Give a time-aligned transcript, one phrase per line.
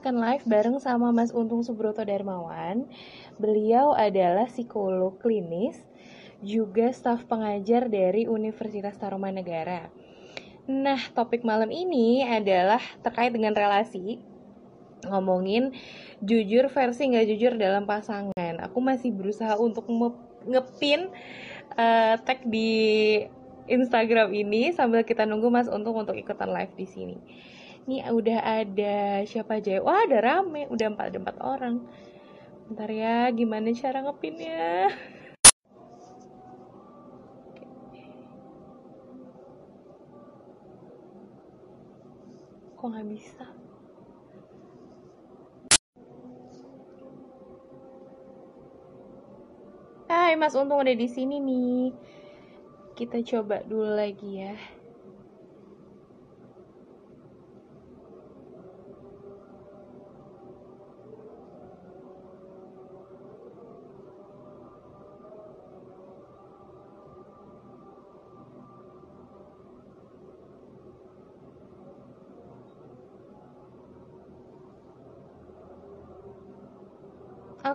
[0.00, 2.88] akan live bareng sama Mas Untung Subroto Darmawan.
[3.36, 5.76] Beliau adalah psikolog klinis,
[6.40, 9.92] juga staf pengajar dari Universitas Tarumanegara.
[10.64, 14.16] Nah, topik malam ini adalah terkait dengan relasi.
[15.04, 15.76] Ngomongin
[16.24, 18.56] jujur versi nggak jujur dalam pasangan.
[18.64, 19.84] Aku masih berusaha untuk
[20.48, 21.12] ngepin
[21.76, 22.72] uh, tag di
[23.68, 27.16] Instagram ini sambil kita nunggu Mas Untung untuk ikutan live di sini.
[27.88, 29.80] Ini udah ada siapa aja?
[29.80, 31.80] Wah, ada rame, udah empat empat orang.
[32.68, 34.92] Bentar ya, gimana cara ngepinnya?
[42.80, 43.44] Kok nggak bisa?
[50.10, 51.92] Hai, Mas Untung udah di sini nih.
[52.96, 54.79] Kita coba dulu lagi ya.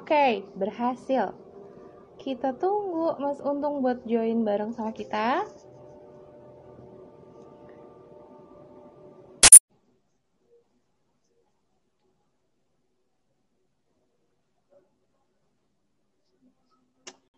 [0.05, 1.33] Oke, berhasil.
[2.21, 5.41] Kita tunggu Mas Untung buat join bareng sama kita.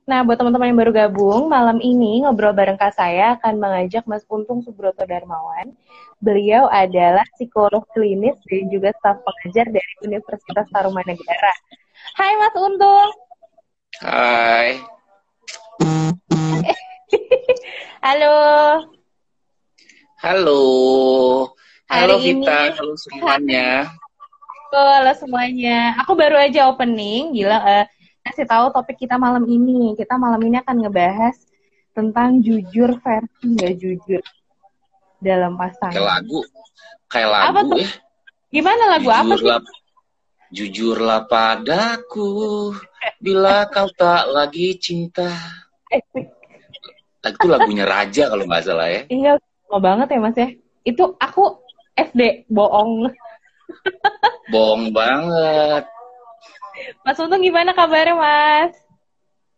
[0.04, 4.28] Nah, buat teman-teman yang baru gabung, malam ini ngobrol bareng Kak saya akan mengajak Mas
[4.28, 5.72] Untung Subroto Darmawan.
[6.20, 11.56] Beliau adalah psikolog klinis dan juga staf pengajar dari Universitas Tarumanegara.
[12.17, 13.12] Hai Mas Untung.
[14.02, 14.69] Hai.
[18.06, 18.35] Halo.
[20.25, 20.69] Halo.
[21.88, 22.75] Halo Hari Vita, ini...
[22.75, 23.68] halo semuanya.
[24.75, 25.80] Halo semuanya.
[26.03, 27.85] Aku baru aja opening, gila uh,
[28.28, 29.96] kasih tahu topik kita malam ini.
[29.96, 31.38] Kita malam ini akan ngebahas
[31.96, 34.19] tentang jujur versi nggak jujur
[35.24, 35.96] dalam pasangan.
[35.96, 36.40] Kayak lagu,
[37.08, 37.79] kayak lagu apa tuh?
[37.79, 37.90] ya.
[38.52, 39.77] Gimana lagu jujur apa sih?
[40.47, 42.72] Jujurlah padaku
[43.19, 45.28] bila kau tak lagi cinta.
[47.28, 49.02] Itu lagunya Raja kalau nggak salah ya.
[49.12, 49.31] Iya,
[49.68, 50.50] mau banget ya Mas ya.
[50.88, 51.59] Itu aku
[52.00, 53.12] SD bohong.
[54.53, 55.84] bohong banget.
[57.03, 58.74] Mas Untung gimana kabarnya Mas?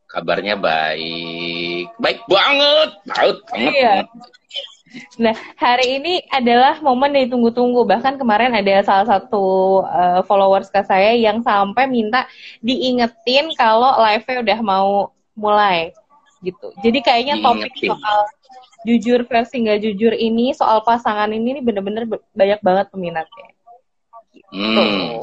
[0.09, 1.94] Kabarnya baik.
[2.01, 2.89] Baik banget.
[3.13, 3.73] Baik banget.
[3.77, 3.94] Iya.
[5.22, 7.85] Nah, hari ini adalah momen yang ditunggu-tunggu.
[7.85, 12.25] Bahkan kemarin ada salah satu uh, followers ke saya yang sampai minta
[12.63, 14.89] diingetin kalau live-nya udah mau
[15.38, 15.94] mulai
[16.41, 16.73] gitu.
[16.81, 18.19] Jadi kayaknya topik soal
[18.88, 23.50] jujur versi nggak jujur ini soal pasangan ini bener-bener banyak banget peminatnya.
[24.33, 24.50] Gitu.
[24.56, 25.19] Hmm.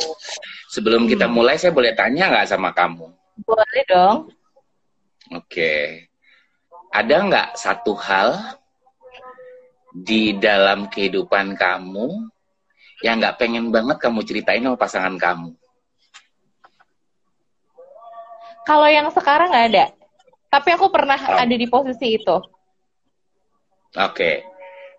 [0.70, 1.34] Sebelum kita hmm.
[1.34, 3.10] mulai, saya boleh tanya nggak sama kamu?
[3.42, 4.16] Boleh dong.
[5.34, 6.06] Oke.
[6.94, 8.56] Ada nggak satu hal
[9.96, 12.28] di dalam kehidupan kamu
[13.00, 15.56] yang nggak pengen banget kamu ceritain sama pasangan kamu?
[18.66, 19.84] Kalau yang sekarang nggak ada,
[20.52, 21.38] tapi aku pernah oh.
[21.40, 22.36] ada di posisi itu.
[23.96, 24.34] Oke, okay.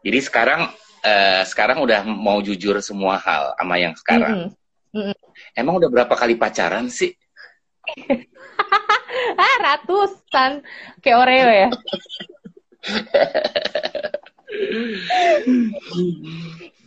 [0.01, 0.61] jadi sekarang
[1.05, 4.33] uh, sekarang udah mau jujur semua hal sama yang sekarang.
[4.33, 4.97] Mm -hmm.
[4.97, 5.15] Mm -hmm.
[5.53, 7.13] Emang udah berapa kali pacaran sih?
[9.45, 10.65] ah ratusan
[11.05, 11.69] kayak Oreo ya.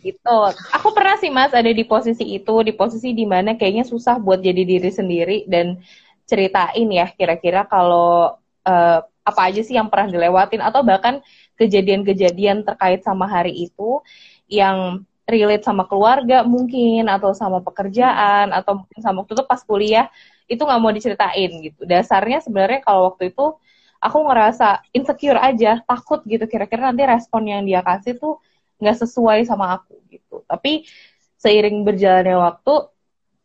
[0.01, 0.37] gitu.
[0.73, 4.41] Aku pernah sih Mas ada di posisi itu, di posisi di mana kayaknya susah buat
[4.41, 5.77] jadi diri sendiri dan
[6.25, 11.21] ceritain ya kira-kira kalau uh, apa aja sih yang pernah dilewatin atau bahkan
[11.59, 14.01] kejadian-kejadian terkait sama hari itu
[14.49, 20.09] yang relate sama keluarga mungkin atau sama pekerjaan atau mungkin sama waktu itu pas kuliah
[20.49, 21.85] itu nggak mau diceritain gitu.
[21.85, 23.55] Dasarnya sebenarnya kalau waktu itu
[24.01, 26.43] aku ngerasa insecure aja takut gitu.
[26.49, 28.41] Kira-kira nanti respon yang dia kasih tuh
[28.81, 30.41] nggak sesuai sama aku gitu.
[30.49, 30.89] Tapi
[31.37, 32.73] seiring berjalannya waktu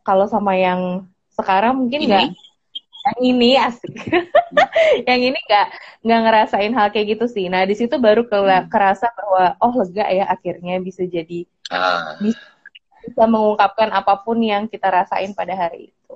[0.00, 1.05] kalau sama yang
[1.37, 2.32] sekarang mungkin nggak
[3.06, 3.94] yang ini asik.
[5.06, 5.69] Yang ini nggak
[6.03, 7.47] nggak ngerasain hal kayak gitu sih.
[7.47, 8.67] Nah di situ baru ke hmm.
[8.67, 12.19] kerasa bahwa oh lega ya akhirnya bisa jadi uh.
[12.19, 12.43] bisa,
[13.06, 16.14] bisa mengungkapkan apa pun yang kita rasain pada hari itu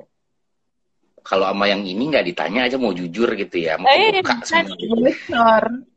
[1.23, 4.75] kalau sama yang ini nggak ditanya aja mau jujur gitu ya mau eh, buka semua.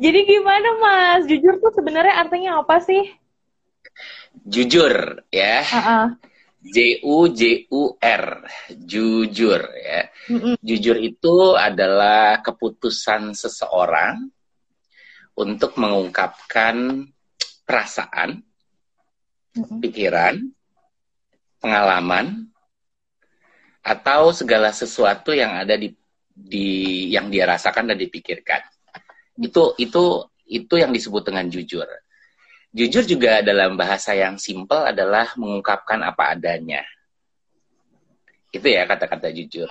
[0.00, 1.22] Jadi gimana mas?
[1.28, 3.04] Jujur tuh sebenarnya artinya apa sih?
[4.44, 5.64] Jujur ya.
[5.64, 6.06] Uh -uh.
[6.60, 8.24] J U J U R.
[8.84, 10.02] Jujur ya.
[10.28, 10.54] Mm -mm.
[10.60, 14.28] Jujur itu adalah keputusan seseorang
[15.40, 17.08] untuk mengungkapkan
[17.64, 18.44] perasaan,
[19.80, 20.36] pikiran,
[21.60, 22.50] pengalaman,
[23.80, 25.92] atau segala sesuatu yang ada di
[26.40, 26.68] di
[27.12, 28.60] yang dia rasakan dan dipikirkan.
[29.36, 31.86] Itu itu itu yang disebut dengan jujur.
[32.70, 36.86] Jujur juga dalam bahasa yang simpel adalah mengungkapkan apa adanya.
[38.50, 39.66] Itu ya kata-kata jujur.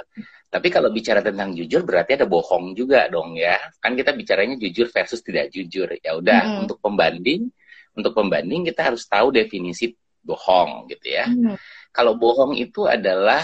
[0.49, 3.55] Tapi kalau bicara tentang jujur berarti ada bohong juga dong ya.
[3.79, 5.87] Kan kita bicaranya jujur versus tidak jujur.
[6.01, 6.63] Ya udah mm -hmm.
[6.65, 7.41] untuk pembanding,
[7.93, 11.29] untuk pembanding kita harus tahu definisi bohong gitu ya.
[11.29, 11.55] Mm -hmm.
[11.89, 13.41] Kalau bohong itu adalah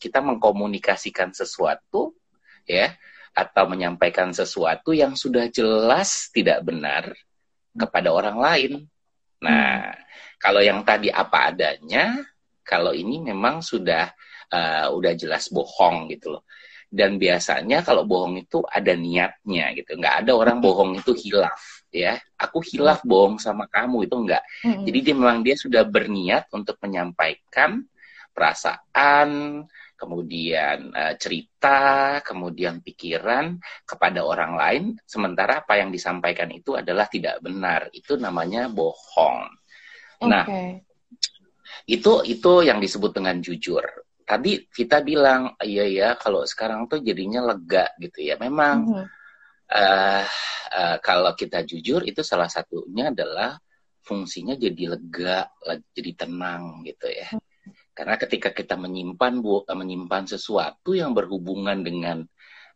[0.00, 2.16] kita mengkomunikasikan sesuatu
[2.64, 2.92] ya
[3.32, 7.12] atau menyampaikan sesuatu yang sudah jelas tidak benar
[7.76, 8.72] kepada orang lain
[9.42, 10.38] Nah, hmm.
[10.38, 12.22] kalau yang tadi apa adanya,
[12.62, 14.06] kalau ini memang sudah
[14.54, 16.46] uh, udah jelas bohong gitu loh.
[16.92, 19.98] Dan biasanya kalau bohong itu ada niatnya gitu.
[19.98, 22.18] Nggak ada orang bohong itu hilaf ya.
[22.40, 23.08] Aku hilaf hmm.
[23.08, 24.42] bohong sama kamu itu enggak.
[24.64, 24.82] Hmm.
[24.88, 27.84] Jadi dia memang dia sudah berniat untuk menyampaikan
[28.32, 29.62] perasaan,
[30.02, 37.38] kemudian uh, cerita, kemudian pikiran kepada orang lain, sementara apa yang disampaikan itu adalah tidak
[37.38, 37.86] benar.
[37.94, 39.46] Itu namanya bohong.
[40.18, 40.26] Okay.
[40.26, 40.44] Nah,
[41.86, 43.84] itu itu yang disebut dengan jujur.
[44.26, 48.34] Tadi kita bilang, iya ya, kalau sekarang tuh jadinya lega gitu ya.
[48.40, 49.06] Memang mm -hmm.
[49.72, 50.22] Uh,
[50.72, 53.56] uh, kalau kita jujur itu salah satunya adalah
[54.02, 55.48] fungsinya jadi lega,
[55.96, 57.32] jadi tenang gitu ya.
[57.32, 57.50] Mm -hmm
[57.92, 62.24] karena ketika kita menyimpan bu, menyimpan sesuatu yang berhubungan dengan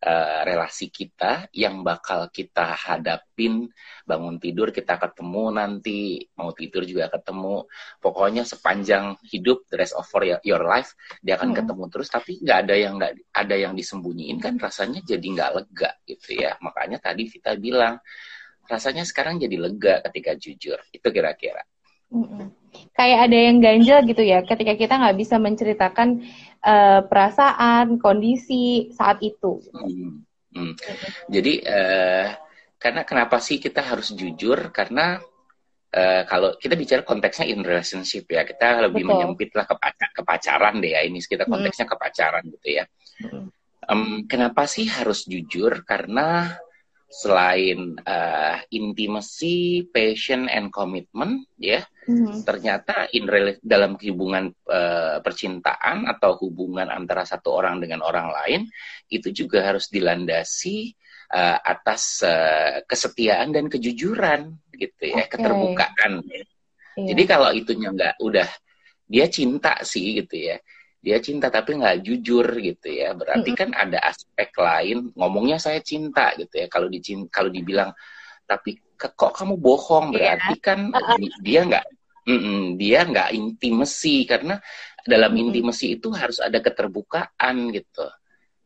[0.02, 3.70] uh, relasi kita yang bakal kita hadapin
[4.04, 7.64] bangun tidur kita ketemu nanti mau tidur juga ketemu.
[8.02, 10.06] Pokoknya sepanjang hidup the rest of
[10.44, 11.58] your, life dia akan hmm.
[11.62, 12.08] ketemu terus.
[12.10, 16.58] Tapi nggak ada yang nggak ada yang disembunyiin kan rasanya jadi nggak lega gitu ya.
[16.60, 18.00] Makanya tadi Vita bilang
[18.66, 20.78] rasanya sekarang jadi lega ketika jujur.
[20.90, 21.62] Itu kira-kira
[22.96, 26.24] Kayak ada yang ganjel gitu ya, ketika kita nggak bisa menceritakan
[26.64, 29.60] uh, perasaan, kondisi saat itu.
[29.72, 30.24] Hmm.
[30.56, 30.72] Hmm.
[31.28, 32.32] Jadi uh,
[32.80, 34.72] karena kenapa sih kita harus jujur?
[34.72, 35.20] Karena
[35.92, 39.12] uh, kalau kita bicara konteksnya in relationship ya, kita lebih Betul.
[39.12, 39.76] menyempit lah ke,
[40.16, 41.04] ke pacaran deh ya.
[41.04, 41.52] Ini kita hmm.
[41.52, 41.92] konteksnya hmm.
[41.92, 42.84] ke pacaran gitu ya.
[43.20, 43.46] Hmm.
[43.86, 45.86] Um, kenapa sih harus jujur?
[45.86, 46.58] Karena
[47.06, 52.46] selain uh, intimacy, passion, and commitment, ya, mm-hmm.
[52.46, 53.26] ternyata in
[53.60, 58.60] dalam hubungan uh, percintaan atau hubungan antara satu orang dengan orang lain
[59.10, 60.94] itu juga harus dilandasi
[61.34, 65.36] uh, atas uh, kesetiaan dan kejujuran, gitu ya, okay.
[65.36, 66.12] keterbukaan.
[66.26, 66.42] Ya.
[66.96, 67.08] Yeah.
[67.12, 68.48] Jadi kalau itunya nggak udah
[69.06, 70.56] dia cinta sih, gitu ya
[71.06, 76.34] dia cinta tapi nggak jujur gitu ya berarti kan ada aspek lain ngomongnya saya cinta
[76.34, 76.98] gitu ya kalau di
[77.30, 77.94] kalau dibilang
[78.42, 80.34] tapi kok kamu bohong iya.
[80.34, 80.90] berarti kan
[81.46, 81.86] dia nggak
[82.26, 84.58] mm -mm, dia nggak intimasi karena
[85.06, 88.06] dalam intimasi itu harus ada keterbukaan gitu.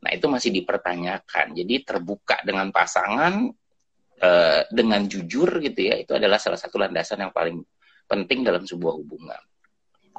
[0.00, 1.52] Nah itu masih dipertanyakan.
[1.52, 3.52] Jadi terbuka dengan pasangan
[4.20, 7.60] uh, dengan jujur gitu ya itu adalah salah satu landasan yang paling
[8.08, 9.42] penting dalam sebuah hubungan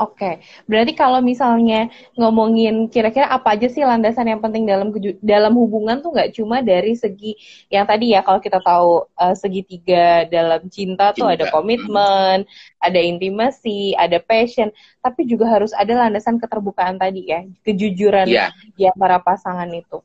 [0.01, 0.34] Oke, okay.
[0.65, 1.86] berarti kalau misalnya
[2.17, 4.89] ngomongin kira-kira apa aja sih landasan yang penting dalam
[5.22, 7.38] dalam hubungan tuh nggak cuma dari segi
[7.70, 12.50] yang tadi ya kalau kita tahu uh, segitiga dalam cinta, cinta tuh ada komitmen,
[12.81, 14.74] ada intimasi, ada passion,
[15.05, 18.50] tapi juga harus ada landasan keterbukaan tadi ya, kejujuran yeah.
[18.74, 20.01] di para pasangan itu.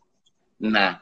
[0.61, 1.01] Nah,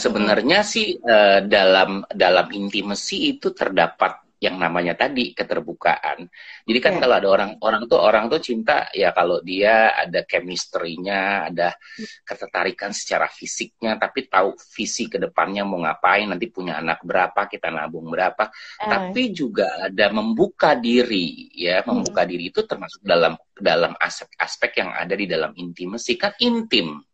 [0.00, 6.24] sebenarnya sih uh, dalam dalam intimasi itu terdapat yang namanya tadi keterbukaan.
[6.64, 7.00] Jadi kan yeah.
[7.04, 11.76] kalau ada orang orang tuh orang tuh cinta ya kalau dia ada chemistry-nya, ada
[12.24, 17.68] ketertarikan secara fisiknya, tapi tahu visi ke depannya mau ngapain, nanti punya anak berapa, kita
[17.68, 18.48] nabung berapa.
[18.80, 18.88] Uh.
[18.88, 22.30] Tapi juga ada membuka diri ya, membuka hmm.
[22.32, 27.04] diri itu termasuk dalam dalam aspek-aspek yang ada di dalam intimasi kan intim.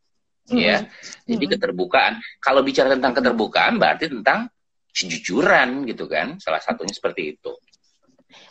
[0.47, 0.63] Mm.
[0.63, 0.79] ya.
[1.27, 1.53] Jadi mm.
[1.59, 2.23] keterbukaan.
[2.39, 4.47] Kalau bicara tentang keterbukaan berarti tentang
[4.97, 7.53] kejujuran gitu kan salah satunya seperti itu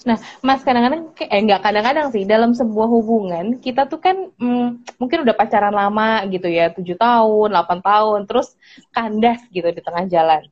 [0.05, 5.25] Nah, Mas kadang-kadang eh enggak kadang-kadang sih dalam sebuah hubungan kita tuh kan mm, mungkin
[5.25, 8.53] udah pacaran lama gitu ya, tujuh tahun, 8 tahun, terus
[8.93, 10.45] kandas gitu di tengah jalan.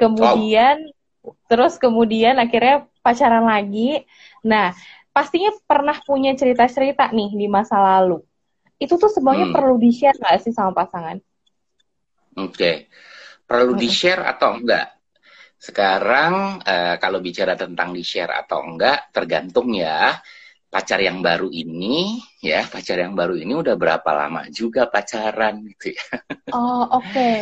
[0.00, 0.88] Kemudian
[1.20, 1.36] wow.
[1.52, 4.08] terus kemudian akhirnya pacaran lagi.
[4.40, 4.72] Nah,
[5.12, 8.24] pastinya pernah punya cerita-cerita nih di masa lalu.
[8.80, 9.54] Itu tuh semuanya hmm.
[9.54, 11.20] perlu di-share nggak sih sama pasangan?
[12.40, 12.56] Oke.
[12.56, 12.74] Okay.
[13.44, 14.97] Perlu di-share atau enggak?
[15.58, 20.14] Sekarang uh, kalau bicara tentang di share atau enggak tergantung ya
[20.68, 25.92] pacar yang baru ini ya pacar yang baru ini udah berapa lama juga pacaran gitu
[25.98, 26.06] ya.
[26.54, 27.10] Oh oke.
[27.10, 27.36] Okay.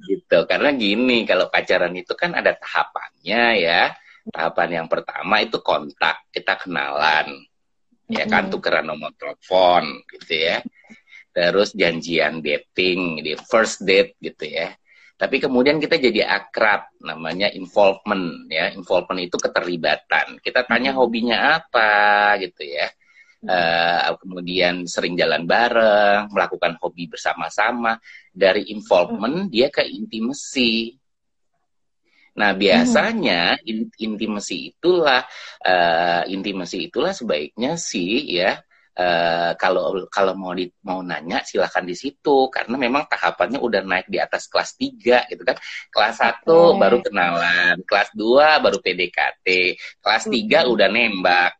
[0.00, 3.92] gitu karena gini kalau pacaran itu kan ada tahapannya ya
[4.32, 7.36] tahapan yang pertama itu kontak kita kenalan
[8.10, 10.58] ya kan tukeran nomor telepon gitu ya
[11.30, 14.74] terus janjian dating di first date gitu ya
[15.20, 18.72] tapi kemudian kita jadi akrab namanya involvement ya.
[18.72, 20.40] Involvement itu keterlibatan.
[20.40, 22.88] Kita tanya hobinya apa gitu ya.
[23.40, 28.00] Uh, kemudian sering jalan bareng melakukan hobi bersama-sama.
[28.32, 30.96] Dari involvement dia ke intimacy
[32.30, 33.58] Nah, biasanya
[33.98, 35.26] intimasi itulah
[35.66, 38.56] uh, intimasi itulah sebaiknya sih ya
[39.00, 44.12] Uh, kalau kalau mau di, mau nanya silahkan di situ karena memang tahapannya udah naik
[44.12, 45.56] di atas kelas 3 gitu kan.
[45.88, 46.76] Kelas 1 okay.
[46.76, 49.46] baru kenalan, kelas 2 baru PDKT,
[50.04, 50.72] kelas 3 hmm.
[50.76, 51.52] udah nembak.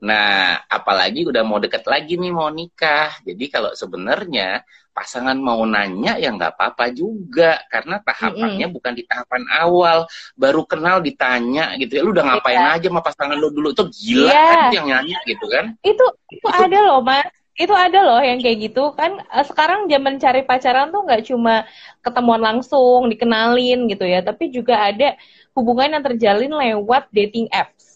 [0.00, 3.20] Nah, apalagi udah mau deket lagi nih mau nikah.
[3.20, 4.64] Jadi kalau sebenarnya
[4.96, 7.60] pasangan mau nanya ya nggak apa-apa juga.
[7.68, 8.76] Karena tahapannya mm -hmm.
[8.80, 10.08] bukan di tahapan awal.
[10.40, 12.02] Baru kenal ditanya gitu ya.
[12.02, 12.76] Lu udah ngapain yeah.
[12.80, 13.76] aja sama pasangan lu dulu?
[13.76, 14.48] Itu gila yeah.
[14.48, 15.76] kan yang nanya gitu kan?
[15.84, 17.28] Itu itu, itu ada loh mas.
[17.60, 18.96] Itu ada loh yang kayak gitu.
[18.96, 21.68] Kan eh, sekarang zaman cari pacaran tuh nggak cuma
[22.00, 24.24] ketemuan langsung dikenalin gitu ya.
[24.24, 25.12] Tapi juga ada
[25.52, 27.89] hubungan yang terjalin lewat dating apps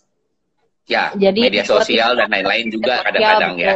[0.84, 3.72] ya jadi media sosial dan lain-lain juga kadang-kadang ya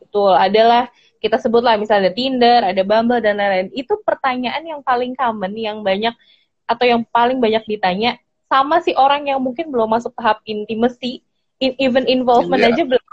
[0.00, 0.88] betul adalah
[1.18, 3.68] kita sebutlah misalnya Tinder, ada Bumble dan lain-lain.
[3.74, 6.14] Itu pertanyaan yang paling common, yang banyak
[6.68, 11.20] atau yang paling banyak ditanya sama si orang yang mungkin belum masuk tahap intimacy,
[11.60, 12.72] even involvement yeah.
[12.72, 13.04] aja belum,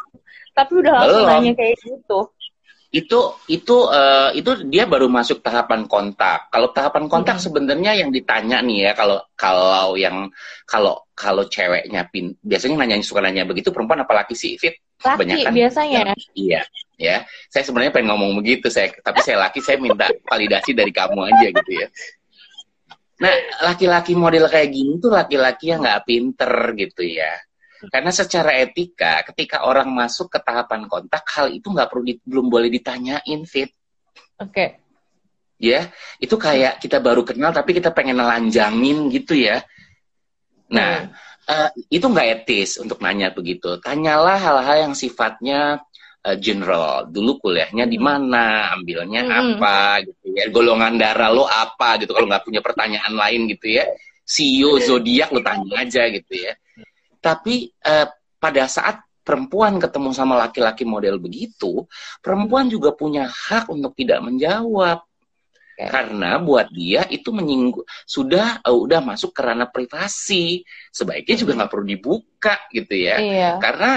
[0.56, 1.34] tapi udah langsung belum.
[1.34, 2.20] nanya kayak gitu.
[2.96, 6.48] Itu itu uh, itu dia baru masuk tahapan kontak.
[6.48, 7.44] Kalau tahapan kontak hmm.
[7.44, 10.32] sebenarnya yang ditanya nih ya kalau kalau yang
[10.64, 16.16] kalau kalau ceweknya pin biasanya nanya suka nanya begitu perempuan apalagi sih fit laki biasanya.
[16.34, 16.62] iya
[16.96, 21.20] ya saya sebenarnya pengen ngomong begitu saya tapi saya laki saya minta validasi dari kamu
[21.28, 21.88] aja gitu ya
[23.16, 23.32] nah
[23.72, 27.32] laki-laki model kayak gini tuh laki-laki yang nggak pinter gitu ya
[27.92, 32.48] karena secara etika ketika orang masuk ke tahapan kontak hal itu nggak perlu di, belum
[32.48, 33.72] boleh ditanyain fit
[34.40, 34.80] oke okay.
[35.62, 35.90] ya
[36.20, 39.64] itu kayak kita baru kenal tapi kita pengen nelanjangin gitu ya
[40.72, 41.24] nah hmm.
[41.46, 43.78] Uh, itu nggak etis untuk nanya begitu.
[43.78, 45.78] Tanyalah hal-hal yang sifatnya
[46.26, 47.06] uh, general.
[47.06, 48.06] Dulu kuliahnya di hmm.
[48.06, 49.62] mana, ambilnya hmm.
[49.62, 50.50] apa gitu ya.
[50.50, 53.86] Golongan darah lo apa gitu kalau nggak punya pertanyaan lain gitu ya.
[54.26, 56.58] CEO zodiak lo tanya aja gitu ya.
[57.26, 58.06] Tapi uh,
[58.38, 61.90] pada saat perempuan ketemu sama laki-laki model begitu,
[62.22, 65.02] perempuan juga punya hak untuk tidak menjawab.
[65.76, 70.64] Karena buat dia itu menyinggung sudah uh, udah masuk ke ranah privasi,
[70.94, 73.18] sebaiknya juga nggak perlu dibuka gitu ya.
[73.20, 73.52] Iya.
[73.60, 73.92] Karena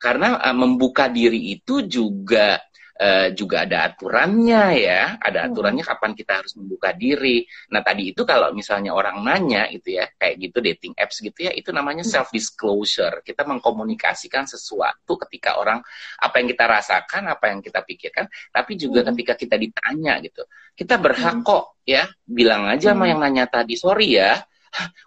[0.00, 2.58] karena uh, membuka diri itu juga
[3.00, 5.48] uh, juga ada aturannya ya, ada hmm.
[5.50, 7.48] aturannya kapan kita harus membuka diri.
[7.72, 11.52] Nah tadi itu kalau misalnya orang nanya itu ya, kayak gitu dating apps gitu ya,
[11.56, 12.12] itu namanya hmm.
[12.12, 13.24] self disclosure.
[13.24, 15.80] Kita mengkomunikasikan sesuatu ketika orang
[16.20, 19.08] apa yang kita rasakan, apa yang kita pikirkan, tapi juga hmm.
[19.16, 20.44] ketika kita ditanya gitu,
[20.76, 24.38] kita berhak kok ya bilang aja sama yang nanya tadi, sorry ya,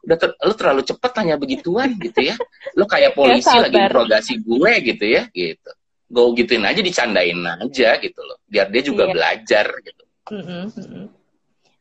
[0.03, 2.35] udah ter lu terlalu cepat tanya begituan gitu ya
[2.75, 5.71] lu kayak polisi ya, lagi interogasi gue gitu ya gitu
[6.13, 9.13] gue gituin aja dicandain aja gitu loh biar dia juga iya.
[9.13, 11.07] belajar gitu mm -hmm.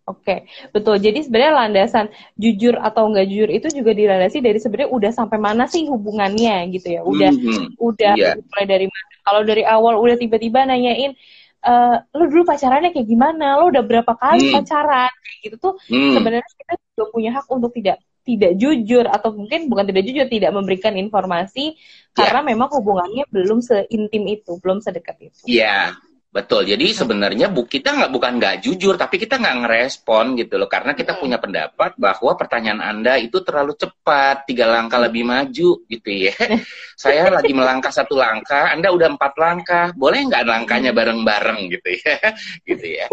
[0.03, 0.39] Oke, okay.
[0.75, 0.99] betul.
[0.99, 5.71] Jadi sebenarnya landasan jujur atau enggak jujur itu juga dilandasi dari sebenarnya udah sampai mana
[5.71, 7.07] sih hubungannya gitu ya.
[7.07, 7.67] Udah, mm -hmm.
[7.79, 8.35] udah yeah.
[8.35, 9.11] mulai dari mana.
[9.23, 11.15] Kalau dari awal udah tiba-tiba nanyain,
[11.62, 14.55] uh, lo dulu pacarannya kayak gimana, lo udah berapa kali hmm.
[14.59, 16.19] pacaran, kayak gitu tuh hmm.
[16.19, 20.50] sebenarnya kita juga punya hak untuk tidak tidak jujur atau mungkin bukan tidak jujur, tidak
[20.55, 22.14] memberikan informasi yeah.
[22.14, 25.43] karena memang hubungannya belum seintim itu, belum sedekat itu.
[25.47, 25.99] Iya,
[26.33, 26.64] Betul.
[26.64, 30.97] Jadi sebenarnya bu kita nggak bukan nggak jujur, tapi kita nggak ngerespon gitu loh, karena
[30.97, 36.33] kita punya pendapat bahwa pertanyaan anda itu terlalu cepat, tiga langkah lebih maju gitu ya.
[37.05, 42.17] Saya lagi melangkah satu langkah, anda udah empat langkah, boleh nggak langkahnya bareng-bareng gitu ya,
[42.73, 43.07] gitu ya.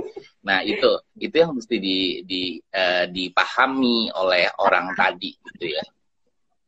[0.49, 0.89] Nah itu
[1.21, 5.83] itu yang mesti di, di uh, dipahami oleh orang tadi gitu ya.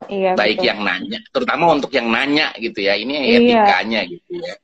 [0.02, 0.70] Iya, Baik betul.
[0.70, 3.38] yang nanya, terutama untuk yang nanya gitu ya, ini iya.
[3.38, 4.58] etikanya gitu ya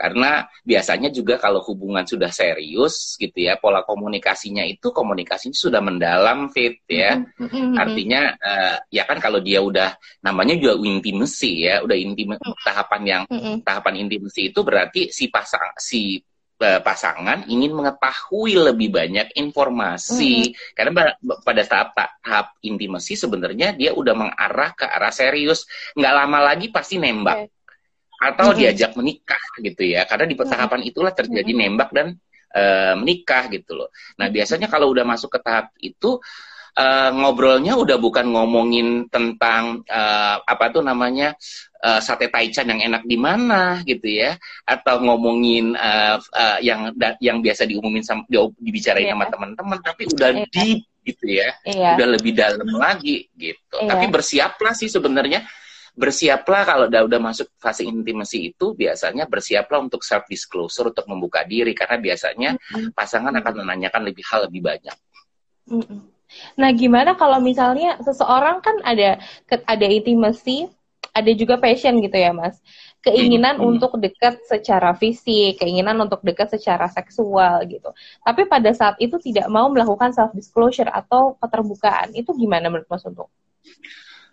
[0.00, 6.48] karena biasanya juga kalau hubungan sudah serius gitu ya, pola komunikasinya itu komunikasinya sudah mendalam
[6.48, 7.20] fit ya.
[7.20, 7.76] Mm-hmm.
[7.76, 9.92] Artinya uh, ya kan kalau dia udah
[10.24, 12.64] namanya juga intimacy ya, udah intim mm-hmm.
[12.64, 13.60] tahapan yang mm-hmm.
[13.60, 16.16] tahapan intimacy itu berarti si pasang si
[16.60, 20.76] pasangan ingin mengetahui lebih banyak informasi mm-hmm.
[20.76, 25.64] karena pada saat tahap intimasi sebenarnya dia udah mengarah ke arah serius
[25.96, 27.58] nggak lama lagi pasti nembak okay
[28.20, 28.60] atau mm -hmm.
[28.60, 31.72] diajak menikah gitu ya karena di tahapan itulah terjadi mm -hmm.
[31.72, 32.20] nembak dan
[32.52, 33.88] uh, menikah gitu loh.
[34.20, 36.20] Nah biasanya kalau udah masuk ke tahap itu
[36.76, 41.34] uh, ngobrolnya udah bukan ngomongin tentang uh, apa tuh namanya
[41.82, 44.36] uh, sate taichan yang enak di mana gitu ya,
[44.66, 49.14] atau ngomongin uh, uh, yang yang biasa diumumin sama di, dibicarain yeah.
[49.16, 50.48] sama teman-teman, tapi udah yeah.
[50.52, 51.96] deep gitu ya, yeah.
[51.96, 53.76] udah lebih dalam lagi gitu.
[53.80, 53.88] Yeah.
[53.88, 55.48] Tapi bersiaplah sih sebenarnya
[55.90, 61.42] bersiaplah kalau udah udah masuk fase intimasi itu biasanya bersiaplah untuk self disclosure untuk membuka
[61.42, 62.94] diri karena biasanya mm-hmm.
[62.94, 64.96] pasangan akan menanyakan lebih hal lebih banyak.
[65.66, 66.00] Mm-hmm.
[66.58, 69.18] Nah, gimana kalau misalnya seseorang kan ada
[69.66, 70.70] ada intimasi,
[71.10, 72.58] ada juga passion gitu ya, Mas.
[73.00, 73.70] Keinginan mm-hmm.
[73.72, 77.90] untuk dekat secara fisik, keinginan untuk dekat secara seksual gitu.
[78.20, 82.12] Tapi pada saat itu tidak mau melakukan self disclosure atau keterbukaan.
[82.12, 83.32] Itu gimana menurut Mas untuk?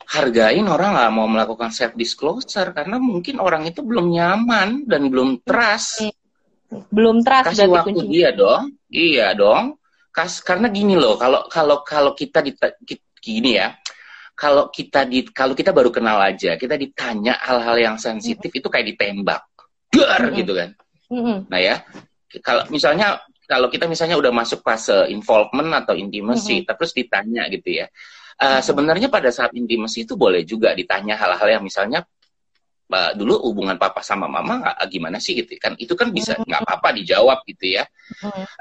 [0.07, 5.43] hargain orang nggak mau melakukan self disclosure karena mungkin orang itu belum nyaman dan belum
[5.43, 6.07] trust.
[6.87, 8.07] Belum trust kasih waktu kunci.
[8.07, 8.71] dia dong.
[8.87, 9.75] Iya dong.
[10.17, 12.57] Kas karena gini loh, kalau kalau kalau kita di
[13.21, 13.69] gini ya,
[14.33, 18.59] kalau kita di kalau kita baru kenal aja, kita ditanya hal-hal yang sensitif mm -hmm.
[18.65, 19.41] itu kayak ditembak,
[19.93, 20.39] gar mm -hmm.
[20.41, 20.69] gitu kan.
[21.13, 21.37] Mm -hmm.
[21.53, 21.75] Nah ya,
[22.41, 26.73] kalau misalnya kalau kita misalnya udah masuk fase involvement atau intimacy, mm -hmm.
[26.73, 27.87] terus ditanya gitu ya,
[28.37, 32.05] Uh, sebenarnya pada saat intimasi itu boleh juga ditanya hal-hal yang misalnya
[32.91, 35.55] uh, dulu hubungan papa sama mama gak, gimana sih gitu?
[35.59, 37.83] Kan itu kan bisa nggak apa-apa dijawab gitu ya.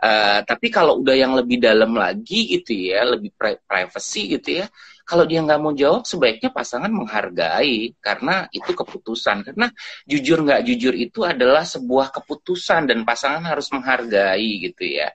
[0.02, 4.66] Uh, tapi kalau udah yang lebih dalam lagi gitu ya lebih pri privacy gitu ya
[5.06, 9.46] kalau dia nggak mau jawab sebaiknya pasangan menghargai karena itu keputusan.
[9.46, 9.70] Karena
[10.02, 15.14] jujur nggak jujur itu adalah sebuah keputusan dan pasangan harus menghargai gitu ya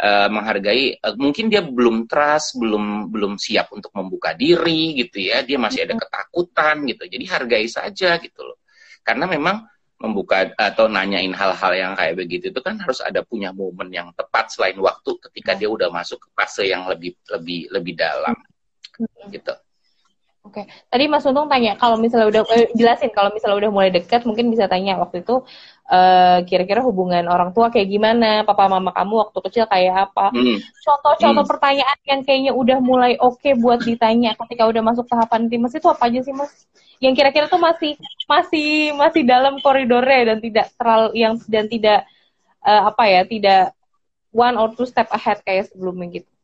[0.00, 5.42] uh, menghargai uh, mungkin dia belum trust belum belum siap untuk membuka diri gitu ya.
[5.44, 7.02] Dia masih ada ketakutan gitu.
[7.08, 8.58] Jadi hargai saja gitu loh.
[9.06, 9.64] Karena memang
[9.96, 14.52] membuka atau nanyain hal-hal yang kayak begitu itu kan harus ada punya momen yang tepat
[14.52, 18.36] selain waktu ketika dia udah masuk ke fase yang lebih lebih lebih dalam
[19.32, 19.56] gitu
[20.46, 20.64] Oke, okay.
[20.86, 24.46] tadi Mas Untung tanya kalau misalnya udah eh, jelasin kalau misalnya udah mulai dekat mungkin
[24.46, 25.42] bisa tanya waktu itu
[25.90, 30.30] uh, kira-kira hubungan orang tua kayak gimana, papa mama kamu waktu kecil kayak apa.
[30.30, 30.62] Hmm.
[30.86, 31.50] Contoh-contoh hmm.
[31.50, 35.90] pertanyaan yang kayaknya udah mulai oke okay buat ditanya ketika udah masuk tahapan intimas itu
[35.90, 36.54] apa aja sih Mas?
[37.02, 37.98] Yang kira-kira tuh masih
[38.30, 42.06] masih masih dalam koridornya dan tidak terlalu yang dan tidak
[42.62, 43.74] uh, apa ya, tidak
[44.30, 46.35] one or two step ahead kayak sebelumnya gitu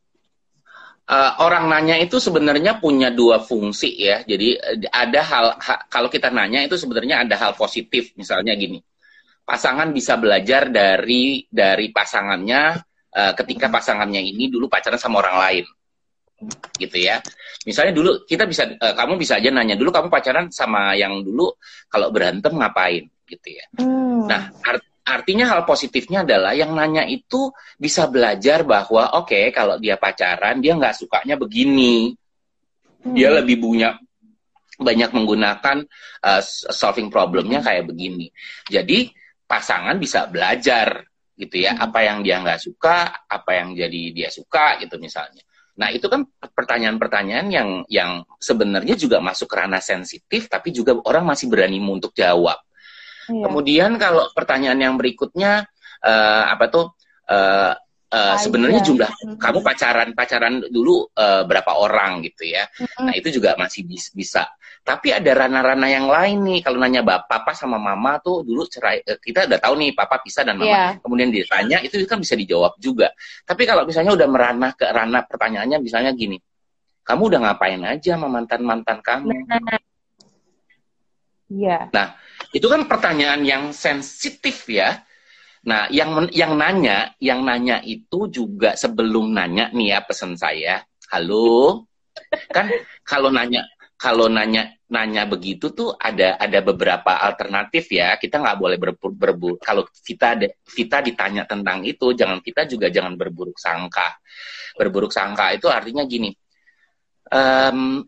[1.12, 4.24] uh, orang nanya itu sebenarnya punya dua fungsi ya.
[4.24, 4.56] Jadi
[4.88, 8.80] ada hal ha, kalau kita nanya itu sebenarnya ada hal positif misalnya gini.
[9.44, 12.62] Pasangan bisa belajar dari dari pasangannya
[13.12, 15.64] uh, ketika pasangannya ini dulu pacaran sama orang lain.
[16.80, 17.20] Gitu ya.
[17.68, 21.52] Misalnya dulu kita bisa uh, kamu bisa aja nanya dulu kamu pacaran sama yang dulu
[21.92, 23.64] kalau berantem ngapain gitu ya.
[23.78, 24.26] Hmm.
[24.28, 29.74] Nah, art, artinya hal positifnya adalah yang nanya itu bisa belajar bahwa oke okay, kalau
[29.82, 32.14] dia pacaran dia nggak sukanya begini
[33.02, 33.14] hmm.
[33.14, 33.98] dia lebih punya
[34.78, 35.82] banyak menggunakan
[36.22, 37.66] uh, solving problemnya hmm.
[37.66, 38.30] kayak begini
[38.70, 39.10] jadi
[39.44, 41.02] pasangan bisa belajar
[41.34, 41.82] gitu ya hmm.
[41.82, 46.22] apa yang dia nggak suka apa yang jadi dia suka gitu misalnya nah itu kan
[46.38, 52.14] pertanyaan-pertanyaan yang yang sebenarnya juga masuk ke ranah sensitif tapi juga orang masih berani untuk
[52.14, 52.60] jawab
[53.30, 53.44] Iya.
[53.46, 55.66] Kemudian kalau pertanyaan yang berikutnya
[56.02, 56.86] uh, apa tuh
[57.30, 57.72] uh,
[58.12, 59.36] uh, sebenarnya jumlah hmm.
[59.40, 62.68] kamu pacaran pacaran dulu uh, berapa orang gitu ya.
[62.76, 63.08] Hmm.
[63.08, 64.46] Nah itu juga masih bis, bisa.
[64.82, 66.60] Tapi ada ranah-ranah yang lain nih.
[66.66, 68.98] Kalau nanya bapak, papa sama mama tuh dulu cerai.
[69.06, 70.74] Kita udah tahu nih papa pisah dan mama.
[70.74, 70.90] Yeah.
[70.98, 73.14] Kemudian ditanya itu kan bisa dijawab juga.
[73.46, 76.34] Tapi kalau misalnya udah meranah ke ranah pertanyaannya misalnya gini,
[77.06, 79.30] kamu udah ngapain aja sama mantan mantan kamu?
[81.52, 81.92] Iya.
[81.94, 82.18] Nah
[82.52, 85.00] itu kan pertanyaan yang sensitif ya.
[85.64, 91.86] Nah, yang yang nanya, yang nanya itu juga sebelum nanya nih ya pesan saya, halo,
[92.50, 92.68] kan
[93.06, 93.64] kalau nanya
[93.96, 98.18] kalau nanya nanya begitu tuh ada ada beberapa alternatif ya.
[98.18, 99.54] Kita nggak boleh berburu, berburu.
[99.62, 100.34] Kalau kita
[100.66, 104.18] kita ditanya tentang itu, jangan kita juga jangan berburuk sangka.
[104.74, 106.34] Berburuk sangka itu artinya gini.
[107.32, 108.02] Um,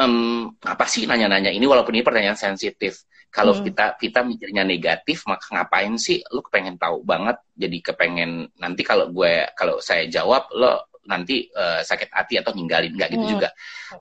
[0.00, 0.16] um,
[0.64, 3.62] apa sih nanya-nanya ini walaupun ini pertanyaan sensitif kalau hmm.
[3.70, 9.06] kita kita mikirnya negatif maka ngapain sih lu kepengen tahu banget jadi kepengen nanti kalau
[9.14, 13.34] gue kalau saya jawab lo nanti uh, sakit hati atau ninggalin nggak gitu hmm.
[13.38, 13.48] juga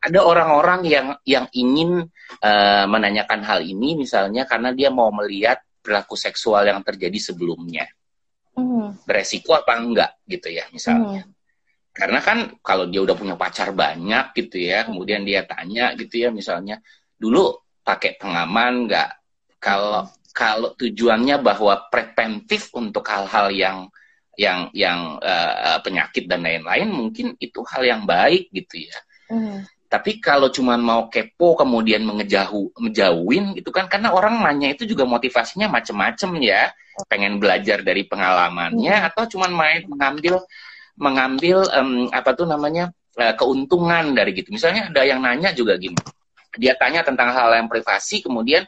[0.01, 2.09] ada orang-orang yang yang ingin
[2.41, 7.87] uh, menanyakan hal ini misalnya karena dia mau melihat perilaku seksual yang terjadi sebelumnya
[8.57, 9.05] hmm.
[9.05, 11.33] beresiko apa enggak gitu ya misalnya hmm.
[11.95, 16.29] karena kan kalau dia udah punya pacar banyak gitu ya kemudian dia tanya gitu ya
[16.33, 16.81] misalnya
[17.15, 19.18] dulu pakai pengaman nggak
[19.59, 23.77] kalau kalau tujuannya bahwa preventif untuk hal-hal yang
[24.39, 29.67] yang yang uh, penyakit dan lain-lain mungkin itu hal yang baik gitu ya mm.
[29.91, 35.03] tapi kalau cuma mau kepo kemudian mengejauh menjauhin gitu kan karena orang nanya itu juga
[35.03, 36.71] motivasinya macem-macem ya
[37.11, 39.07] pengen belajar dari pengalamannya mm.
[39.11, 40.39] atau cuma main mengambil
[40.95, 45.99] mengambil um, apa tuh namanya uh, keuntungan dari gitu misalnya ada yang nanya juga gini
[46.55, 48.63] dia tanya tentang hal yang privasi kemudian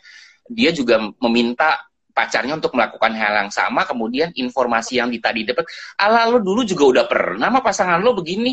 [0.47, 6.27] dia juga meminta pacarnya untuk melakukan hal yang sama kemudian informasi yang tadi dapat ala
[6.27, 8.51] lo dulu juga udah pernah sama pasangan lo begini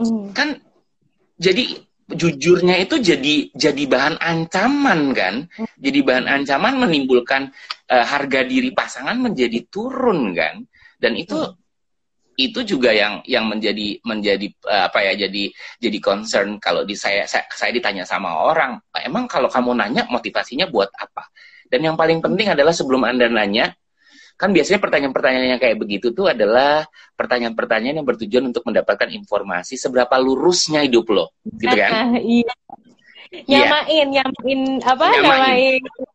[0.00, 0.32] mm.
[0.32, 0.56] kan
[1.36, 5.76] jadi jujurnya itu jadi jadi bahan ancaman kan mm.
[5.76, 7.52] jadi bahan ancaman menimbulkan
[7.92, 10.64] uh, harga diri pasangan menjadi turun kan
[10.98, 11.63] dan itu mm
[12.34, 17.26] itu juga yang yang menjadi menjadi uh, apa ya jadi jadi concern kalau di saya,
[17.30, 21.30] saya saya ditanya sama orang emang kalau kamu nanya motivasinya buat apa?
[21.70, 23.74] Dan yang paling penting adalah sebelum anda nanya
[24.34, 26.82] kan biasanya pertanyaan-pertanyaan yang kayak begitu tuh adalah
[27.14, 31.26] pertanyaan-pertanyaan yang bertujuan untuk mendapatkan informasi seberapa lurusnya hidup lo
[31.58, 32.18] gitu kan?
[33.34, 33.66] Iya.
[33.66, 34.22] Nyamain iya.
[34.22, 35.06] nyamain apa?
[35.10, 36.13] Nyamain, nyamain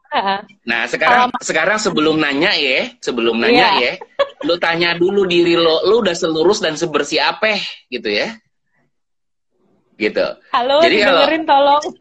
[0.66, 1.46] Nah, sekarang Alam.
[1.46, 3.86] sekarang sebelum nanya ya, sebelum nanya yeah.
[3.94, 3.94] ya,
[4.42, 7.62] lu tanya dulu diri lo, lu udah selurus dan sebersih apa
[7.94, 8.34] gitu ya.
[10.00, 10.26] Gitu.
[10.50, 11.78] Halo, Jadi dengerin kalau...
[11.78, 11.86] tolong.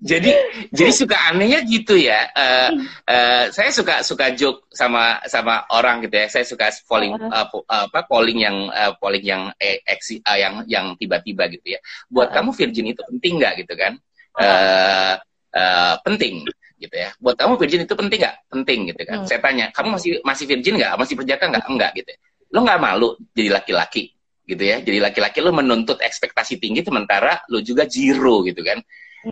[0.00, 0.32] jadi
[0.70, 2.30] jadi suka anehnya gitu ya.
[2.32, 2.70] Uh,
[3.06, 6.26] uh, saya suka suka joke sama sama orang gitu ya.
[6.30, 10.86] Saya suka polling uh, apa polling yang uh, polling yang eh, eksi, uh, yang yang
[10.96, 11.80] tiba-tiba gitu ya.
[12.08, 13.92] Buat uh kamu virgin itu penting nggak gitu kan?
[14.36, 15.14] Uh,
[15.56, 16.44] uh, penting
[16.76, 17.08] gitu ya.
[17.16, 18.36] Buat kamu virgin itu penting nggak?
[18.52, 19.16] Penting gitu kan.
[19.24, 19.26] Hmm.
[19.26, 20.92] Saya tanya, kamu masih masih virgin nggak?
[21.00, 21.64] Masih perjaka nggak?
[21.64, 22.08] Enggak gitu.
[22.12, 22.18] Ya.
[22.52, 24.12] Lo nggak malu jadi laki-laki
[24.44, 24.84] gitu ya.
[24.84, 28.84] Jadi laki-laki lo menuntut ekspektasi tinggi sementara lo juga zero gitu kan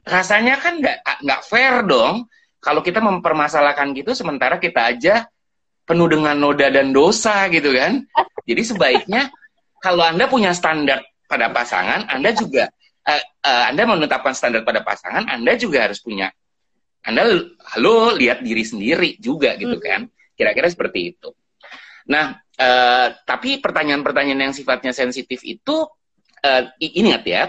[0.03, 2.27] rasanya kan nggak nggak fair dong.
[2.59, 5.29] Kalau kita mempermasalahkan gitu sementara kita aja
[5.85, 8.03] penuh dengan noda dan dosa gitu kan.
[8.49, 9.29] Jadi sebaiknya
[9.85, 12.73] kalau anda punya standar pada pasangan anda juga
[13.05, 16.33] uh, uh, anda menetapkan standar pada pasangan anda juga harus punya
[17.05, 17.29] anda
[17.77, 20.09] halo lihat diri sendiri juga gitu kan.
[20.35, 21.31] Kira-kira seperti itu.
[22.09, 25.85] Nah uh, tapi pertanyaan-pertanyaan yang sifatnya sensitif itu
[26.45, 27.45] uh, ingat ya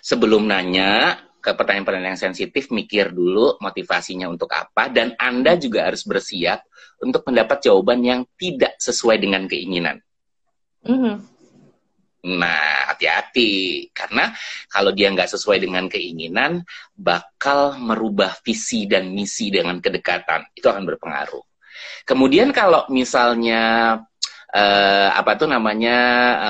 [0.00, 6.04] sebelum nanya ke pertanyaan-pertanyaan yang sensitif, mikir dulu motivasinya untuk apa, dan Anda juga harus
[6.04, 6.60] bersiap
[7.00, 9.96] untuk mendapat jawaban yang tidak sesuai dengan keinginan.
[10.84, 11.16] Mm-hmm.
[12.20, 14.36] Nah, hati-hati, karena
[14.68, 16.60] kalau dia nggak sesuai dengan keinginan,
[16.92, 20.52] bakal merubah visi dan misi dengan kedekatan.
[20.52, 21.40] Itu akan berpengaruh.
[22.04, 23.96] Kemudian kalau misalnya
[24.52, 25.96] uh, apa tuh namanya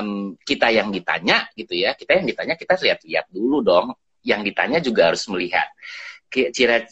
[0.03, 4.77] um, kita yang ditanya gitu ya, kita yang ditanya kita lihat-lihat dulu dong yang ditanya
[4.81, 5.67] juga harus melihat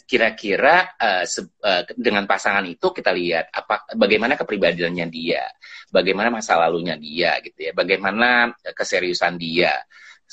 [0.04, 5.48] kira-kira uh, uh, dengan pasangan itu kita lihat apa bagaimana kepribadiannya dia,
[5.88, 9.72] bagaimana masa lalunya dia gitu ya, bagaimana keseriusan dia,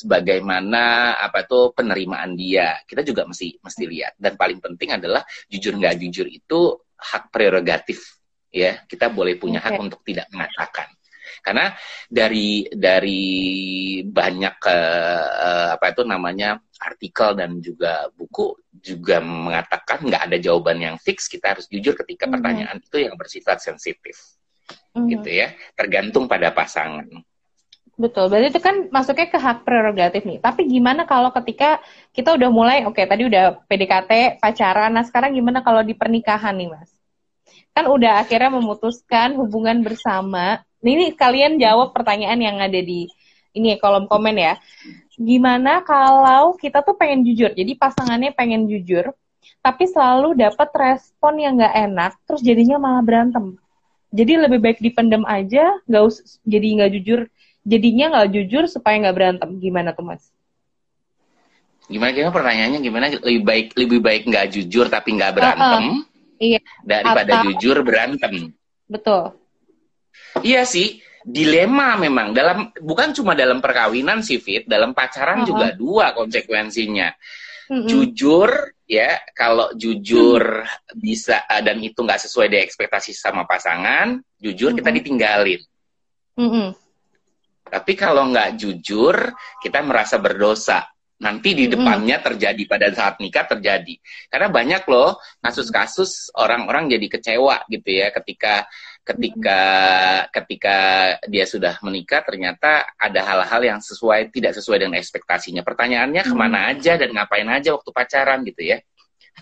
[0.04, 2.84] bagaimana apa tuh penerimaan dia.
[2.84, 8.20] Kita juga mesti mesti lihat dan paling penting adalah jujur nggak jujur itu hak prerogatif
[8.52, 8.84] ya.
[8.84, 9.72] Kita boleh punya okay.
[9.72, 10.92] hak untuk tidak mengatakan
[11.48, 11.72] karena
[12.12, 13.24] dari dari
[14.04, 20.96] banyak uh, apa itu namanya artikel dan juga buku juga mengatakan nggak ada jawaban yang
[21.00, 22.34] fix kita harus jujur ketika mm -hmm.
[22.36, 24.20] pertanyaan itu yang bersifat sensitif
[24.68, 25.08] mm -hmm.
[25.16, 27.08] gitu ya tergantung pada pasangan
[27.98, 30.38] Betul, berarti itu kan masuknya ke hak prerogatif nih.
[30.38, 31.82] Tapi gimana kalau ketika
[32.14, 36.54] kita udah mulai, oke okay, tadi udah PDKT, pacaran, nah sekarang gimana kalau di pernikahan
[36.62, 36.94] nih mas?
[37.74, 43.12] Kan udah akhirnya memutuskan hubungan bersama, ini kalian jawab pertanyaan yang ada di
[43.58, 44.54] ini ya, kolom komen ya.
[45.18, 49.10] Gimana kalau kita tuh pengen jujur, jadi pasangannya pengen jujur,
[49.66, 53.58] tapi selalu dapat respon yang nggak enak, terus jadinya malah berantem.
[54.14, 57.20] Jadi lebih baik dipendem aja, nggak us jadi nggak jujur,
[57.66, 59.50] jadinya nggak jujur supaya nggak berantem.
[59.58, 60.24] Gimana tuh mas?
[61.90, 66.40] Gimana gimana pertanyaannya gimana lebih baik lebih baik nggak jujur tapi nggak berantem uh, uh,
[66.40, 66.60] iya.
[66.84, 68.52] daripada Atau, jujur berantem.
[68.92, 69.36] Betul.
[70.44, 75.50] Iya sih, dilema memang dalam bukan cuma dalam perkawinan sih Fit, dalam pacaran uh -huh.
[75.50, 77.12] juga dua konsekuensinya.
[77.68, 77.88] Uh -huh.
[77.88, 78.50] Jujur
[78.88, 80.96] ya, kalau jujur -huh.
[80.96, 84.80] bisa eh, dan itu nggak sesuai dengan ekspektasi sama pasangan, jujur uh -huh.
[84.80, 85.62] kita ditinggalin.
[86.38, 86.70] Uh -huh.
[87.68, 89.16] Tapi kalau nggak jujur,
[89.60, 90.88] kita merasa berdosa.
[91.18, 93.98] Nanti di depannya terjadi pada saat nikah terjadi.
[94.30, 98.70] Karena banyak loh kasus-kasus orang-orang jadi kecewa gitu ya ketika
[99.08, 99.62] ketika
[100.36, 100.78] ketika
[101.32, 106.32] dia sudah menikah ternyata ada hal-hal yang sesuai tidak sesuai dengan ekspektasinya pertanyaannya hmm.
[106.32, 108.80] ke mana aja dan ngapain aja waktu pacaran gitu ya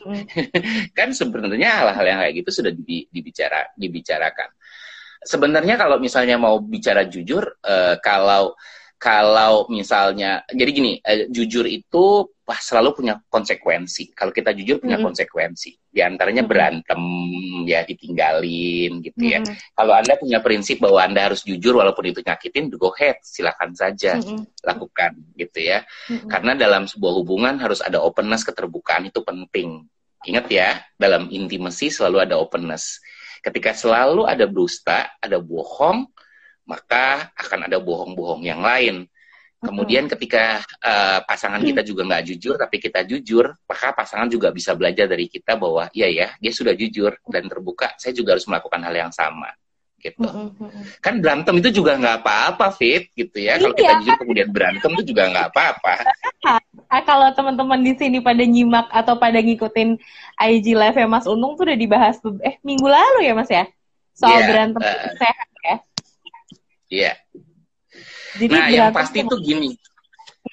[0.04, 0.28] Hmm.
[0.98, 2.72] kan sebenarnya hal-hal yang kayak gitu sudah
[3.08, 4.52] dibicara dibicarakan.
[5.24, 8.54] Sebenarnya kalau misalnya mau bicara jujur, uh, kalau
[8.96, 14.14] kalau misalnya jadi gini, uh, jujur itu wah selalu punya konsekuensi.
[14.14, 15.08] Kalau kita jujur punya mm-hmm.
[15.10, 15.72] konsekuensi.
[15.90, 16.54] Di antaranya mm-hmm.
[16.54, 17.02] berantem,
[17.66, 19.42] ya ditinggalin gitu ya.
[19.42, 19.74] Mm-hmm.
[19.74, 24.22] Kalau Anda punya prinsip bahwa Anda harus jujur walaupun itu nyakitin, go ahead, silakan saja
[24.22, 24.62] mm-hmm.
[24.62, 25.82] lakukan gitu ya.
[26.08, 26.30] Mm-hmm.
[26.30, 29.90] Karena dalam sebuah hubungan harus ada openness, keterbukaan itu penting.
[30.26, 30.70] Ingat ya,
[31.02, 33.02] dalam intimacy selalu ada openness.
[33.42, 36.10] Ketika selalu ada dusta, ada bohong,
[36.66, 39.06] maka akan ada bohong-bohong yang lain
[39.66, 44.78] Kemudian ketika uh, pasangan kita juga nggak jujur, tapi kita jujur, maka pasangan juga bisa
[44.78, 47.98] belajar dari kita bahwa iya ya, dia sudah jujur dan terbuka.
[47.98, 49.50] Saya juga harus melakukan hal yang sama,
[49.98, 50.22] gitu.
[51.02, 53.58] Kan berantem itu juga nggak apa-apa, Fit, gitu ya.
[53.58, 54.00] Kalau kita iya.
[54.06, 55.94] jujur kemudian berantem itu juga nggak apa-apa.
[57.10, 59.98] Kalau teman-teman di sini pada nyimak atau pada ngikutin
[60.38, 63.66] IG live ya Mas Untung tuh udah dibahas eh minggu lalu ya Mas ya
[64.16, 65.76] soal yeah, berantem uh, sehat ya.
[66.92, 67.14] Iya.
[67.14, 67.18] Yeah
[68.36, 69.72] jadi nah, yang pasti itu gini.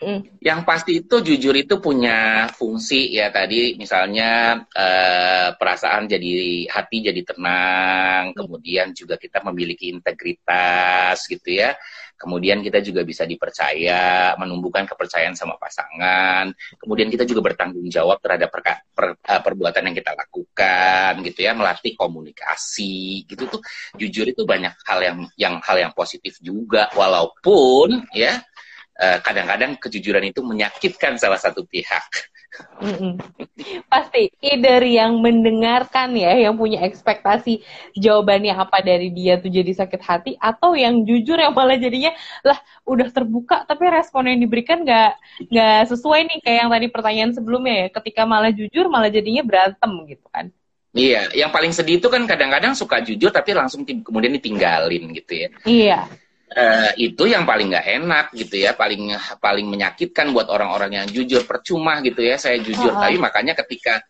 [0.03, 0.21] Mm.
[0.40, 7.23] Yang pasti itu jujur itu punya fungsi ya tadi misalnya uh, perasaan jadi hati jadi
[7.23, 8.37] tenang, mm.
[8.38, 11.77] kemudian juga kita memiliki integritas gitu ya.
[12.22, 16.54] Kemudian kita juga bisa dipercaya, menumbuhkan kepercayaan sama pasangan.
[16.78, 18.62] Kemudian kita juga bertanggung jawab terhadap per,
[18.94, 23.62] per, uh, perbuatan yang kita lakukan, gitu ya, melatih komunikasi, gitu tuh.
[23.98, 28.38] Jujur itu banyak hal yang yang hal yang positif juga, walaupun ya
[29.02, 32.32] eh, kadang-kadang kejujuran itu menyakitkan salah satu pihak.
[32.82, 33.16] Mm-mm.
[33.88, 37.64] Pasti either yang mendengarkan ya, yang punya ekspektasi
[37.96, 42.12] jawabannya apa dari dia tuh jadi sakit hati, atau yang jujur yang malah jadinya
[42.44, 45.12] lah udah terbuka tapi respon yang diberikan nggak
[45.48, 49.92] nggak sesuai nih kayak yang tadi pertanyaan sebelumnya ya, ketika malah jujur malah jadinya berantem
[50.12, 50.52] gitu kan?
[50.92, 55.48] Iya, yang paling sedih itu kan kadang-kadang suka jujur tapi langsung kemudian ditinggalin gitu ya.
[55.64, 56.00] Iya
[56.52, 61.48] uh, itu yang paling nggak enak gitu ya paling paling menyakitkan buat orang-orang yang jujur
[61.48, 63.02] percuma gitu ya saya jujur -huh.
[63.02, 64.04] tapi makanya ketika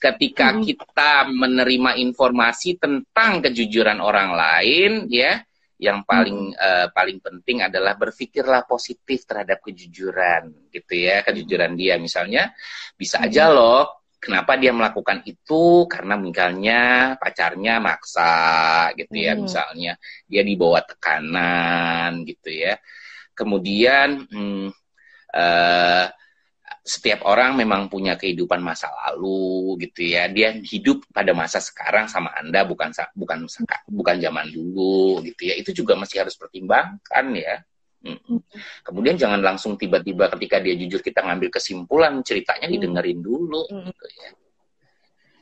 [0.00, 0.64] ketika hmm.
[0.64, 5.44] kita menerima informasi tentang kejujuran orang lain ya
[5.80, 6.60] yang paling hmm.
[6.60, 12.52] uh, paling penting adalah berpikirlah positif terhadap kejujuran gitu ya kejujuran dia misalnya
[12.96, 15.88] bisa aja loh kenapa dia melakukan itu?
[15.88, 16.80] Karena misalnya
[17.16, 18.34] pacarnya maksa
[18.94, 19.34] gitu ya.
[19.34, 19.48] Hmm.
[19.48, 19.92] misalnya
[20.28, 22.76] dia dibawa tekanan gitu ya.
[23.32, 24.68] Kemudian hmm,
[25.32, 26.06] uh,
[26.80, 30.28] setiap orang memang punya kehidupan masa lalu gitu ya.
[30.28, 33.48] Dia hidup pada masa sekarang sama anda bukan bukan
[33.88, 35.56] bukan zaman dulu gitu ya.
[35.56, 37.64] Itu juga masih harus pertimbangkan ya
[38.80, 42.74] Kemudian jangan langsung tiba-tiba ketika dia jujur kita ngambil kesimpulan ceritanya mm.
[42.76, 44.30] didengerin dulu gitu ya.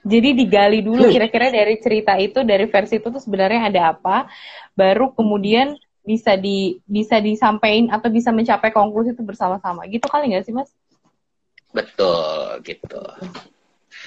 [0.09, 4.31] Jadi digali dulu kira-kira dari cerita itu dari versi itu tuh sebenarnya ada apa,
[4.73, 9.85] baru kemudian bisa di bisa disampaikan atau bisa mencapai konklusi itu bersama-sama.
[9.87, 10.73] Gitu kali nggak sih mas?
[11.71, 13.03] Betul gitu.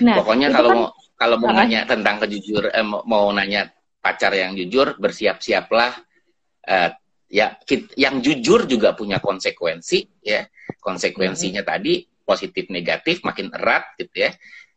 [0.02, 0.88] Nah, pokoknya kalau kan, mau
[1.20, 3.70] kalau mau nanya tentang kejujur eh, mau nanya
[4.02, 6.02] pacar yang jujur bersiap-siaplah
[6.66, 6.90] eh,
[7.32, 7.56] ya
[7.96, 10.44] yang jujur juga punya konsekuensi ya.
[10.82, 11.72] Konsekuensinya hmm.
[11.72, 11.94] tadi
[12.28, 14.32] positif negatif makin erat gitu ya.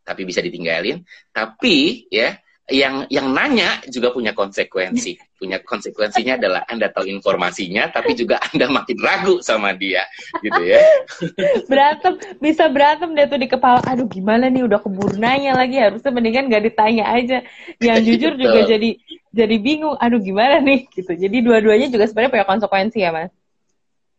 [0.07, 1.03] Tapi bisa ditinggalin.
[1.35, 2.39] Tapi ya
[2.73, 5.21] yang yang nanya juga punya konsekuensi.
[5.45, 10.09] Punya konsekuensinya adalah Anda tahu informasinya, tapi juga Anda makin ragu sama dia,
[10.41, 10.81] gitu ya.
[11.69, 13.85] Berantem, bisa berantem deh tuh di kepala.
[13.85, 15.77] Aduh, gimana nih udah keburu nanya lagi.
[15.77, 17.45] Harusnya mendingan gak ditanya aja.
[17.77, 18.97] Yang jujur juga jadi
[19.37, 20.01] jadi bingung.
[20.01, 20.89] Aduh, gimana nih?
[20.89, 21.13] Gitu.
[21.13, 23.33] Jadi dua-duanya juga sebenarnya punya konsekuensi ya, Mas.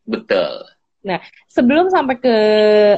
[0.06, 0.62] Betul.
[1.06, 2.36] Nah, sebelum sampai ke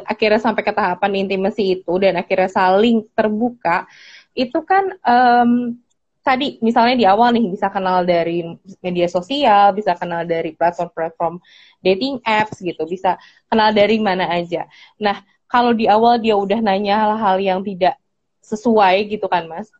[0.07, 3.83] akhirnya sampai ke tahapan intimasi itu dan akhirnya saling terbuka,
[4.37, 5.73] itu kan um,
[6.21, 8.45] tadi misalnya di awal nih bisa kenal dari
[8.85, 11.41] media sosial, bisa kenal dari platform-platform
[11.81, 13.17] dating apps gitu, bisa
[13.49, 14.69] kenal dari mana aja.
[15.01, 17.95] Nah, kalau di awal dia udah nanya hal-hal yang tidak
[18.43, 19.71] sesuai gitu kan, Mas.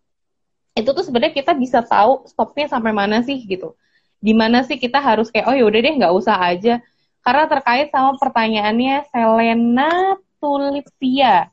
[0.72, 3.76] Itu tuh sebenarnya kita bisa tahu stopnya sampai mana sih gitu.
[4.18, 6.80] Di mana sih kita harus kayak oh yaudah deh nggak usah aja.
[7.22, 11.52] Karena terkait sama pertanyaannya Selena Tulipia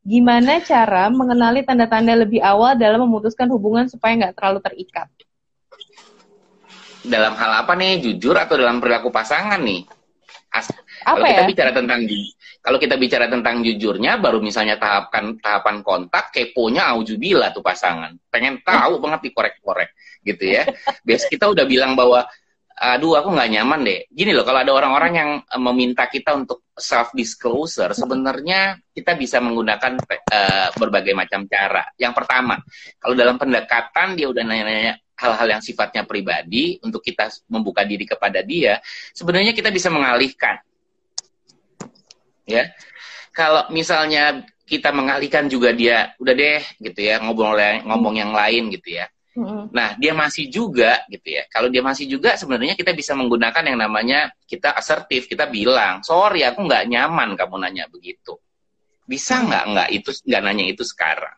[0.00, 5.08] Gimana cara mengenali tanda-tanda lebih awal dalam memutuskan hubungan supaya nggak terlalu terikat?
[7.04, 8.00] Dalam hal apa nih?
[8.00, 9.84] Jujur atau dalam perilaku pasangan nih?
[10.50, 10.66] As
[11.04, 11.30] apa kalau ya?
[11.32, 12.00] kita bicara tentang
[12.60, 18.60] kalau kita bicara tentang jujurnya, baru misalnya tahapan tahapan kontak, keponya aujubillah tuh pasangan, pengen
[18.60, 20.68] tahu banget dikorek-korek gitu ya.
[21.06, 22.28] Bias kita udah bilang bahwa
[22.80, 24.00] aduh aku nggak nyaman deh.
[24.08, 29.36] Gini loh, kalau ada orang-orang yang eh, meminta kita untuk self disclosure, sebenarnya kita bisa
[29.36, 31.84] menggunakan uh, berbagai macam cara.
[32.00, 32.56] Yang pertama,
[32.96, 38.40] kalau dalam pendekatan dia udah nanya-nanya hal-hal yang sifatnya pribadi untuk kita membuka diri kepada
[38.40, 38.80] dia,
[39.12, 40.56] sebenarnya kita bisa mengalihkan.
[42.48, 42.72] Ya.
[43.36, 49.02] Kalau misalnya kita mengalihkan juga dia udah deh gitu ya ngobrol ngomong yang lain gitu
[49.02, 49.10] ya
[49.70, 51.46] Nah, dia masih juga gitu ya.
[51.46, 56.42] Kalau dia masih juga sebenarnya kita bisa menggunakan yang namanya kita asertif, kita bilang, "Sorry,
[56.42, 58.34] aku nggak nyaman kamu nanya begitu."
[59.06, 61.34] Bisa nggak nggak itu nggak nanya itu sekarang.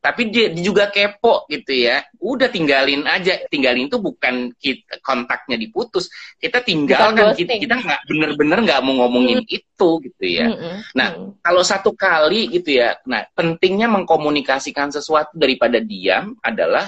[0.00, 2.04] Tapi dia, dia juga kepo gitu ya.
[2.22, 3.42] Udah tinggalin aja.
[3.50, 6.06] Tinggalin itu bukan kita, kontaknya diputus.
[6.38, 9.50] Kita tinggalkan kita kita nggak bener-bener nggak mau ngomongin hmm.
[9.50, 10.46] itu gitu ya.
[10.46, 10.78] Hmm.
[10.94, 11.42] Nah, hmm.
[11.42, 12.94] kalau satu kali gitu ya.
[13.02, 16.86] Nah, pentingnya mengkomunikasikan sesuatu daripada diam adalah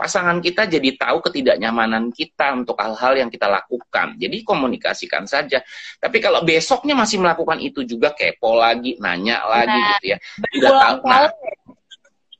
[0.00, 4.16] pasangan kita jadi tahu ketidaknyamanan kita untuk hal-hal yang kita lakukan.
[4.16, 5.60] Jadi komunikasikan saja.
[6.00, 10.18] Tapi kalau besoknya masih melakukan itu juga kepo lagi, nanya lagi nah, gitu ya.
[10.56, 10.96] Tidak tahu.
[11.04, 11.28] Nah,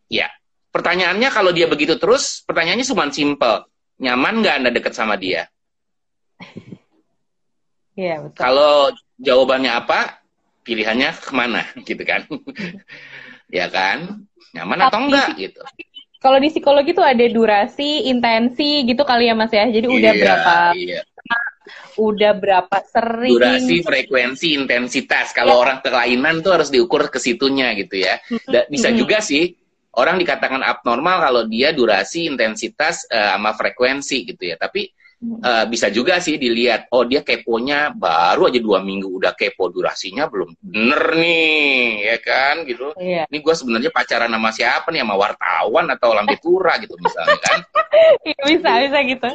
[0.08, 0.32] ya.
[0.72, 3.68] Pertanyaannya kalau dia begitu terus, pertanyaannya cuma simple.
[4.00, 5.44] Nyaman nggak Anda dekat sama dia?
[7.92, 8.40] Iya, betul.
[8.40, 8.88] Kalau
[9.20, 10.24] jawabannya apa,
[10.64, 12.24] pilihannya ke mana gitu kan?
[13.60, 14.24] ya kan?
[14.56, 15.60] Nyaman Tapi, atau enggak gitu
[16.20, 19.64] kalau di psikologi tuh ada durasi, intensi gitu kali ya Mas ya.
[19.64, 21.00] Jadi udah iya, berapa iya.
[21.96, 25.32] udah berapa sering durasi, frekuensi, intensitas.
[25.32, 25.60] Kalau ya.
[25.64, 28.20] orang kelainan tuh harus diukur ke situnya gitu ya.
[28.44, 29.56] Da bisa juga sih
[29.96, 34.60] orang dikatakan abnormal kalau dia durasi, intensitas uh, sama frekuensi gitu ya.
[34.60, 39.68] Tapi uh, bisa juga sih dilihat oh dia keponya baru aja dua minggu udah kepo
[39.68, 42.96] durasinya belum bener nih ya kan gitu.
[42.96, 43.28] Iya.
[43.28, 47.60] ini gue sebenarnya pacaran sama siapa nih sama wartawan atau lambe tura gitu misalnya kan?
[48.00, 49.30] Iya, bisa bisa gitu.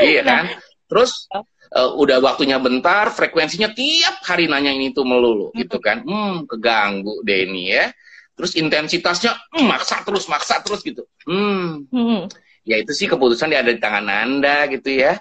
[0.00, 0.44] Iya kan?
[0.88, 1.28] Terus
[1.76, 6.00] uh, udah waktunya bentar frekuensinya tiap hari nanya ini tuh melulu gitu kan?
[6.00, 7.92] Hmm keganggu deh ini ya.
[8.38, 11.04] Terus intensitasnya hmm, maksa terus maksa terus gitu.
[11.28, 15.16] Hmm, hmm ya itu sih keputusan ada di tangan Anda gitu ya.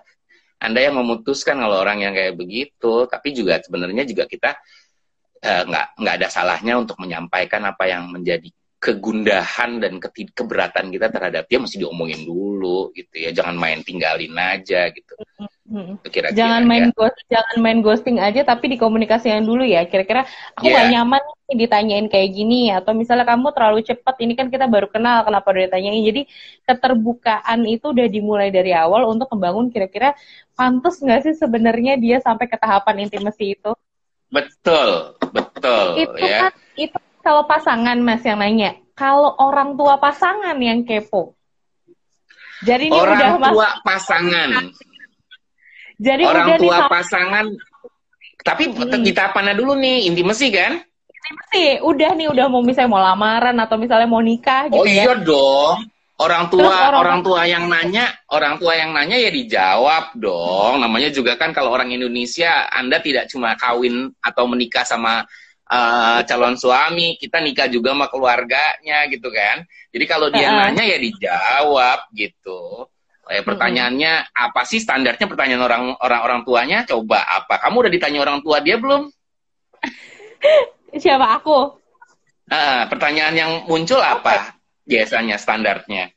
[0.60, 4.58] Anda yang memutuskan kalau orang yang kayak begitu, tapi juga sebenarnya juga kita
[5.40, 9.98] eh, nggak uh, nggak ada salahnya untuk menyampaikan apa yang menjadi kegundahan dan
[10.38, 15.18] keberatan kita terhadap dia mesti diomongin dulu gitu ya jangan main tinggalin aja gitu
[16.00, 16.96] Kira-kira jangan main ya.
[16.96, 20.24] ghost, jangan main ghosting aja tapi dikomunikasikan dulu ya kira-kira
[20.56, 20.86] aku yeah.
[20.86, 24.88] gak nyaman nih ditanyain kayak gini atau misalnya kamu terlalu cepat ini kan kita baru
[24.88, 26.22] kenal kenapa udah ditanyain jadi
[26.70, 30.16] keterbukaan itu udah dimulai dari awal untuk membangun kira-kira
[30.54, 33.72] pantas nggak sih sebenarnya dia sampai ke tahapan intimasi itu
[34.30, 36.48] betul betul itu ya.
[36.48, 41.36] kan itu kalau pasangan mas yang nanya kalau orang tua pasangan yang kepo
[42.64, 44.50] jadi ini orang udah tua pasangan
[46.00, 47.46] jadi orang udah tua pasangan
[48.48, 49.04] tapi hmm.
[49.04, 50.80] di tahapan dulu nih intimasi kan?
[50.80, 55.04] Intimasi, udah nih udah mau misalnya mau lamaran atau misalnya mau nikah gitu oh, ya.
[55.04, 55.78] Oh iya dong.
[56.18, 60.82] Orang tua orang, orang tua yang nanya, orang tua yang nanya ya dijawab dong.
[60.82, 65.28] Namanya juga kan kalau orang Indonesia Anda tidak cuma kawin atau menikah sama
[65.68, 69.64] uh, calon suami, kita nikah juga sama keluarganya gitu kan.
[69.92, 72.88] Jadi kalau dia uh nanya ya dijawab gitu.
[73.28, 74.46] Eh, pertanyaannya hmm.
[74.48, 76.88] apa sih standarnya pertanyaan orang orang orang tuanya?
[76.88, 77.60] Coba apa?
[77.60, 79.12] Kamu udah ditanya orang tua dia belum?
[81.04, 81.76] Siapa aku?
[82.48, 84.56] Uh, pertanyaan yang muncul apa
[84.88, 86.17] biasanya standarnya?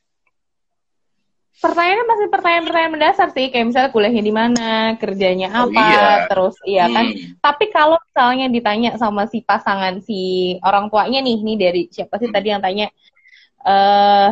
[1.61, 6.09] Pertanyaannya masih pertanyaan-pertanyaan mendasar sih, kayak misalnya kuliahnya di mana, kerjanya oh, apa, oh, iya.
[6.25, 7.05] terus iya kan.
[7.13, 7.37] Hmm.
[7.37, 12.33] Tapi kalau misalnya ditanya sama si pasangan si orang tuanya nih, nih dari siapa sih
[12.33, 12.89] tadi yang tanya,
[13.61, 14.29] eh uh,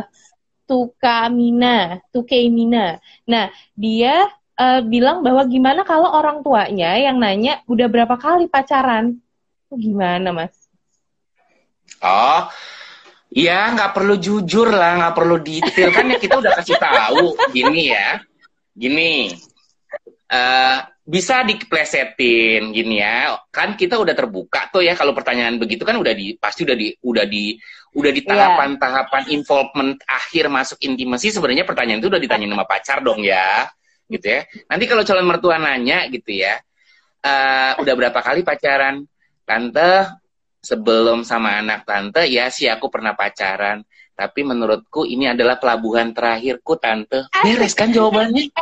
[0.70, 3.02] Tukamina, Tukaimina.
[3.26, 9.18] Nah, dia uh, bilang bahwa gimana kalau orang tuanya yang nanya udah berapa kali pacaran?
[9.70, 10.54] Gimana, Mas?
[11.98, 12.46] Oh,
[13.30, 15.90] ya nggak perlu jujur lah, nggak perlu detail.
[15.94, 17.24] Kan ya kita udah kasih tahu.
[17.54, 18.20] Gini ya,
[18.74, 19.34] gini.
[20.30, 20.78] Uh,
[21.10, 23.34] bisa diplesetin gini ya.
[23.50, 26.94] Kan kita udah terbuka tuh ya kalau pertanyaan begitu kan udah di pasti udah di
[27.02, 27.58] udah di
[27.90, 28.30] udah di iya.
[28.30, 33.66] tahapan-tahapan involvement akhir masuk intimasi sebenarnya pertanyaan itu udah ditanya sama pacar dong ya
[34.06, 34.46] gitu ya.
[34.70, 36.54] Nanti kalau calon mertua nanya gitu ya
[37.24, 39.04] uh, udah berapa kali pacaran?
[39.44, 40.19] Tante
[40.60, 43.82] sebelum sama anak tante ya sih aku pernah pacaran.
[44.12, 47.24] Tapi menurutku ini adalah pelabuhan terakhirku tante.
[47.40, 48.52] Beres kan jawabannya?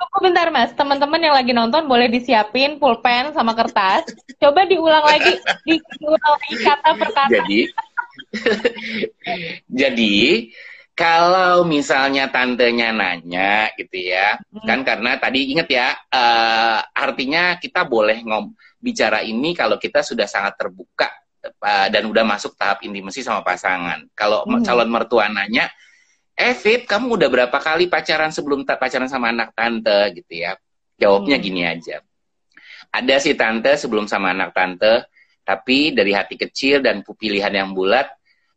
[0.00, 4.06] Tunggu bentar mas, teman-teman yang lagi nonton boleh disiapin pulpen sama kertas.
[4.38, 5.34] Coba diulang lagi,
[5.98, 7.36] diulang lagi kata per kata.
[7.36, 7.60] Jadi,
[9.82, 10.18] jadi
[10.94, 14.64] kalau misalnya tantenya nanya gitu ya, hmm.
[14.64, 20.24] kan karena tadi inget ya, uh, artinya kita boleh ngom bicara ini kalau kita sudah
[20.24, 21.12] sangat terbuka
[21.90, 24.04] dan udah masuk tahap intimasi sama pasangan.
[24.12, 24.64] Kalau hmm.
[24.64, 25.72] calon mertua nanya,
[26.36, 30.56] eh Fit, kamu udah berapa kali pacaran sebelum pacaran sama anak tante gitu ya?
[31.00, 31.44] Jawabnya hmm.
[31.44, 32.04] gini aja.
[32.90, 35.08] Ada sih tante sebelum sama anak tante,
[35.46, 38.10] tapi dari hati kecil dan pilihan yang bulat,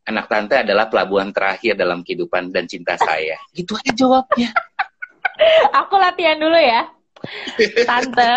[0.04, 3.40] anak tante adalah pelabuhan terakhir dalam kehidupan dan cinta saya.
[3.56, 4.52] Gitu aja jawabnya.
[5.82, 6.93] Aku latihan dulu ya.
[7.84, 8.34] Tante.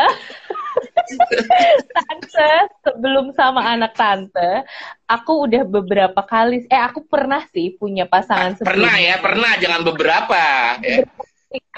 [1.96, 2.52] tante
[2.86, 4.68] sebelum sama anak tante,
[5.10, 8.76] aku udah beberapa kali eh aku pernah sih punya pasangan sebelumnya.
[8.76, 10.38] Pernah ya, pernah jangan beberapa
[10.84, 11.08] ya.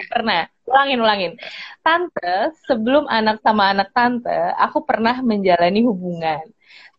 [0.09, 0.49] Pernah.
[0.69, 1.33] Ulangin, ulangin.
[1.81, 6.45] Tante, sebelum anak sama anak tante, aku pernah menjalani hubungan.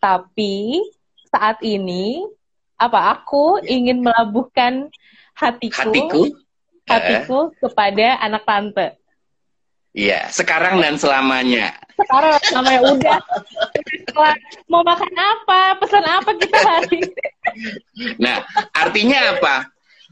[0.03, 0.83] Tapi
[1.31, 2.27] saat ini
[2.81, 4.91] apa aku ingin melabuhkan
[5.37, 6.23] hatiku hatiku,
[6.89, 7.47] hatiku uh.
[7.63, 8.99] kepada anak tante.
[9.91, 11.74] Iya, sekarang dan selamanya.
[11.99, 13.18] Sekarang namanya udah.
[14.70, 15.74] Mau makan apa?
[15.82, 17.03] Pesan apa kita hari
[18.22, 19.66] Nah, artinya apa?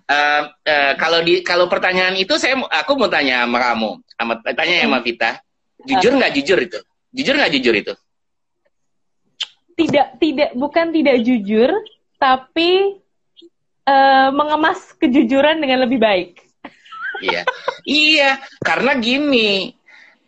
[0.09, 4.75] Uh, uh, kalau di kalau pertanyaan itu saya aku mau tanya sama kamu, sama tanya
[4.83, 5.31] ya sama Vita.
[5.87, 6.79] Jujur nggak jujur itu?
[7.15, 7.95] Jujur nggak jujur itu?
[9.79, 11.71] Tidak, tidak, bukan tidak jujur,
[12.19, 12.99] tapi
[13.87, 16.48] uh, mengemas kejujuran dengan lebih baik.
[17.19, 17.43] Iya,
[17.85, 18.31] iya,
[18.63, 19.75] karena gini,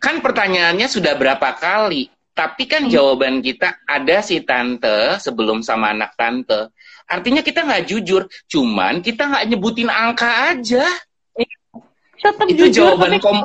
[0.01, 2.93] kan pertanyaannya sudah berapa kali, tapi kan hmm.
[2.93, 6.72] jawaban kita ada si tante sebelum sama anak tante.
[7.11, 10.86] Artinya kita nggak jujur, cuman kita nggak nyebutin angka aja.
[11.34, 11.57] Iya.
[12.20, 13.45] Tetap itu jujur, jawaban kom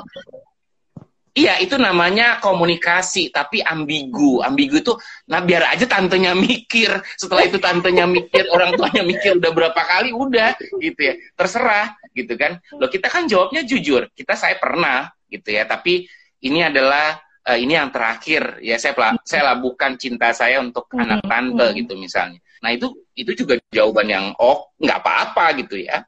[1.36, 4.40] Iya, itu namanya komunikasi, tapi ambigu.
[4.40, 4.96] Ambigu itu,
[5.28, 6.88] nah biar aja tantenya mikir.
[7.20, 11.20] Setelah itu tantenya mikir, orang tuanya mikir udah berapa kali, udah gitu ya.
[11.36, 12.64] Terserah gitu kan.
[12.80, 14.08] Loh kita kan jawabnya jujur.
[14.16, 16.08] Kita saya pernah gitu ya, tapi
[16.40, 17.20] ini adalah
[17.52, 18.96] uh, ini yang terakhir ya saya
[19.28, 21.76] saya labuhkan cinta saya untuk anak tante hmm.
[21.84, 22.40] gitu misalnya.
[22.64, 26.00] Nah itu itu juga jawaban yang oh nggak apa-apa gitu ya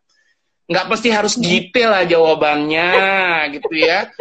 [0.67, 2.91] nggak mesti harus detail lah jawabannya
[3.55, 4.11] gitu ya.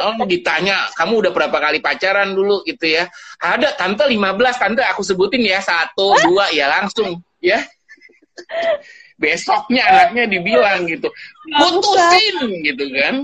[0.00, 3.04] Oh, ditanya, kamu udah berapa kali pacaran dulu gitu ya.
[3.36, 4.16] Ada tante 15,
[4.56, 7.60] tante aku sebutin ya, satu, dua, ya langsung ya.
[9.20, 11.12] Besoknya anaknya dibilang gitu,
[11.52, 13.14] putusin gitu kan.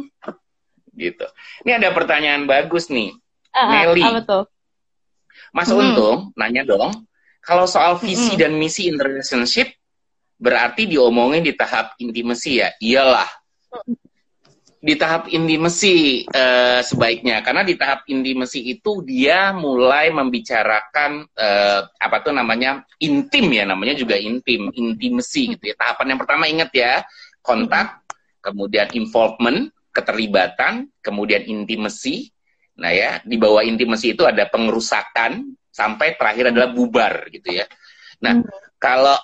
[0.93, 1.27] Gitu.
[1.65, 3.17] Ini ada pertanyaan bagus nih.
[3.57, 4.05] Uh, Nelly.
[5.51, 5.81] Mas hmm.
[5.81, 7.09] Untung, nanya dong,
[7.43, 8.41] kalau soal visi hmm.
[8.41, 9.80] dan misi in relationship,
[10.41, 12.73] berarti diomongin di tahap intimasi ya?
[12.81, 13.29] Iyalah.
[14.81, 17.45] Di tahap intimasi uh, sebaiknya.
[17.45, 23.93] Karena di tahap intimasi itu dia mulai membicarakan uh, apa tuh namanya intim ya namanya
[23.93, 25.77] juga intim intimasi gitu ya.
[25.77, 27.05] Tahapan yang pertama ingat ya
[27.45, 28.01] kontak
[28.41, 32.33] kemudian involvement keterlibatan kemudian intimasi.
[32.81, 37.69] Nah ya di bawah intimasi itu ada pengerusakan sampai terakhir adalah bubar gitu ya.
[38.25, 38.41] Nah
[38.81, 39.21] kalau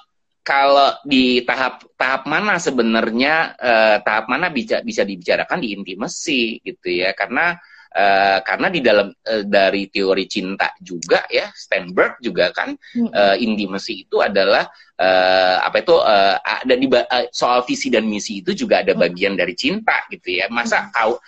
[0.47, 5.59] kalau di tahap tahap mana sebenarnya uh, tahap mana bisa bisa dibicarakan?
[5.59, 7.11] Di intimasi gitu ya.
[7.19, 7.59] Karena
[7.91, 12.79] uh, karena di dalam uh, dari teori cinta juga ya Steinberg juga kan
[13.11, 14.71] uh, intimasi itu adalah
[15.03, 19.35] uh, apa itu uh, ada di uh, soal visi dan misi itu juga ada bagian
[19.35, 20.47] dari cinta gitu ya.
[20.47, 21.19] Masa kau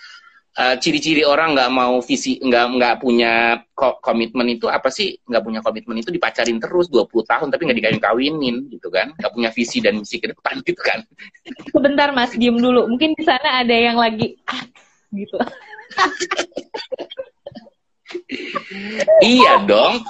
[0.49, 5.15] ciri eh, ciri-ciri orang nggak mau visi nggak nggak punya komitmen itu apa sih?
[5.29, 9.13] Nggak punya komitmen itu dipacarin terus 20 tahun tapi nggak dikawin kawinin gitu kan?
[9.15, 11.05] Nggak punya visi dan misi ke depan gitu kan?
[11.69, 12.89] Sebentar mas diem dulu.
[12.89, 14.63] Mungkin di sana ada yang lagi ah,
[15.13, 15.37] gitu.
[19.21, 20.01] Iya dong.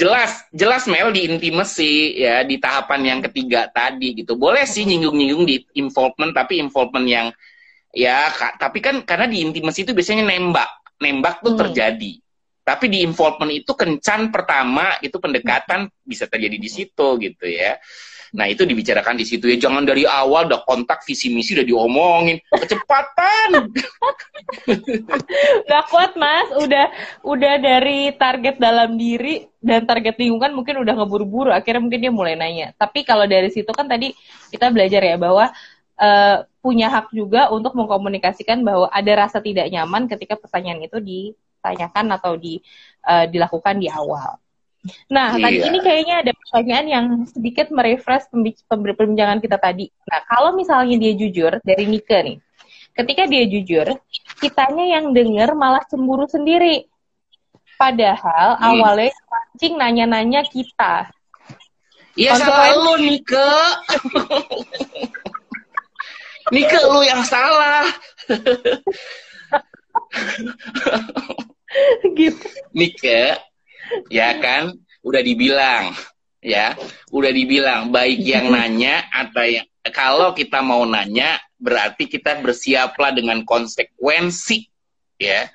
[0.00, 4.40] Jelas jelas Mel di intimasi ya di tahapan yang ketiga tadi gitu.
[4.40, 7.28] Boleh sih nyinggung-nyinggung di involvement tapi involvement yang
[7.90, 10.70] ya kak, tapi kan karena di intimasi itu biasanya nembak.
[11.00, 11.60] Nembak tuh hmm.
[11.66, 12.12] terjadi.
[12.60, 17.80] Tapi di involvement itu kencan pertama itu pendekatan bisa terjadi di situ gitu ya.
[18.30, 19.58] Nah itu dibicarakan di situ ya.
[19.58, 22.38] Jangan dari awal udah kontak visi misi udah diomongin.
[22.46, 23.58] Kecepatan!
[25.66, 26.46] Nggak kuat mas.
[26.62, 26.86] Udah
[27.26, 31.50] udah dari target dalam diri dan target lingkungan mungkin udah ngeburu-buru.
[31.50, 32.70] Akhirnya mungkin dia mulai nanya.
[32.78, 34.14] Tapi kalau dari situ kan tadi
[34.54, 35.50] kita belajar ya bahwa
[36.00, 42.16] uh, punya hak juga untuk mengkomunikasikan bahwa ada rasa tidak nyaman ketika pertanyaan itu ditanyakan
[42.16, 42.60] atau di,
[43.04, 44.40] uh, dilakukan di awal.
[45.12, 45.44] Nah, iya.
[45.44, 48.32] tadi ini kayaknya ada pertanyaan yang sedikit merefresh
[48.64, 49.92] pembincangan kita tadi.
[50.08, 52.36] Nah, kalau misalnya dia jujur dari Nike nih,
[52.96, 53.86] ketika dia jujur,
[54.40, 56.88] kitanya yang denger malah cemburu sendiri.
[57.76, 58.64] Padahal hmm.
[58.64, 61.12] awalnya mancing nanya-nanya kita.
[62.16, 63.48] Iya, selalu Nike.
[66.50, 67.86] Nike lu yang salah.
[72.18, 72.46] gitu.
[72.74, 73.38] Nike,
[74.10, 74.74] ya kan,
[75.06, 75.94] udah dibilang,
[76.42, 76.74] ya,
[77.14, 83.46] udah dibilang baik yang nanya atau yang kalau kita mau nanya berarti kita bersiaplah dengan
[83.46, 84.68] konsekuensi,
[85.16, 85.48] ya.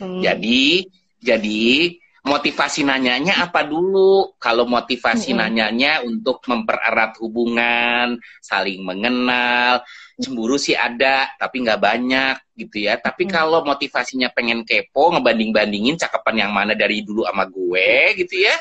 [0.00, 0.18] Hmm.
[0.24, 0.88] Jadi,
[1.22, 4.38] jadi motivasi nanyanya apa dulu?
[4.38, 5.38] Kalau motivasi hmm.
[5.38, 9.82] nanyanya untuk mempererat hubungan, saling mengenal,
[10.22, 12.94] cemburu sih ada, tapi nggak banyak gitu ya.
[13.02, 18.54] Tapi kalau motivasinya pengen kepo, ngebanding-bandingin cakepan yang mana dari dulu sama gue gitu ya.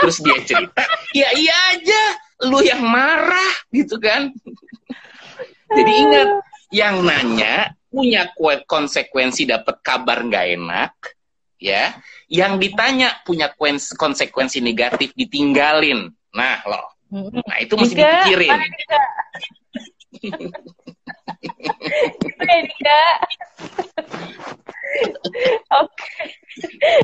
[0.00, 0.82] Terus dia cerita,
[1.12, 2.02] ya iya aja,
[2.48, 4.32] lu yang marah gitu kan.
[5.72, 6.28] Jadi ingat,
[6.72, 8.32] yang nanya punya
[8.64, 10.92] konsekuensi dapat kabar nggak enak,
[11.62, 11.94] ya
[12.26, 13.54] yang ditanya punya
[13.94, 16.10] konsekuensi negatif ditinggalin.
[16.34, 16.90] Nah, loh.
[17.12, 18.50] Nah, itu masih Dika, dipikirin.
[22.24, 23.02] gitu ya, Dika.
[25.76, 26.16] Oke.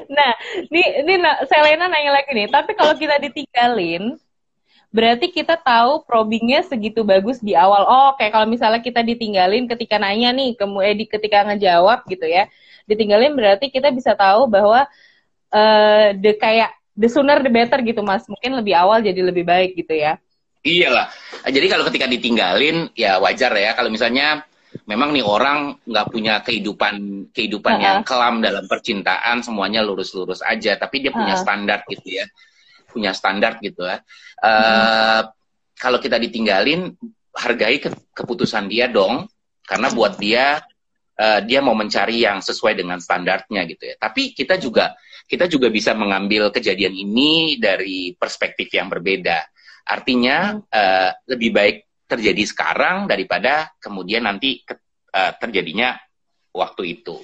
[0.09, 0.33] Nah,
[0.73, 1.15] ini ini
[1.49, 4.17] Selena nanya lagi nih, tapi kalau kita ditinggalin,
[4.89, 7.85] berarti kita tahu probingnya segitu bagus di awal.
[7.85, 12.49] Oh, kayak kalau misalnya kita ditinggalin ketika nanya nih, kemudian eh, ketika ngejawab gitu ya,
[12.89, 14.89] ditinggalin berarti kita bisa tahu bahwa
[15.53, 18.25] uh, the kayak the sooner the better gitu mas.
[18.25, 20.17] Mungkin lebih awal jadi lebih baik gitu ya.
[20.65, 21.13] Iyalah.
[21.47, 23.77] Jadi kalau ketika ditinggalin ya wajar ya.
[23.77, 24.43] Kalau misalnya
[24.89, 27.85] memang nih orang nggak punya kehidupan kehidupan uh -uh.
[27.85, 30.81] yang kelam dalam percintaan semuanya lurus-lurus aja.
[30.81, 31.45] Tapi dia punya uh -uh.
[31.45, 32.27] standar gitu ya
[32.89, 34.01] punya standar gitu ya
[34.43, 35.23] uh, uh
[35.79, 36.91] kalau kita ditinggalin
[37.31, 39.31] hargai ke keputusan dia dong
[39.63, 40.59] karena buat dia
[41.15, 45.69] uh, dia mau mencari yang sesuai dengan standarnya gitu ya tapi kita juga kita juga
[45.69, 49.45] bisa mengambil kejadian ini dari perspektif yang berbeda.
[49.85, 51.77] Artinya uh, lebih baik
[52.09, 54.65] terjadi sekarang daripada kemudian nanti
[55.13, 56.01] uh, terjadinya
[56.57, 57.21] waktu itu.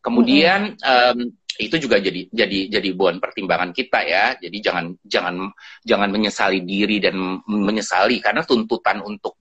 [0.00, 4.24] Kemudian um, itu juga jadi jadi jadi buan pertimbangan kita ya.
[4.36, 5.34] Jadi jangan jangan
[5.82, 7.16] jangan menyesali diri dan
[7.48, 9.40] menyesali karena tuntutan untuk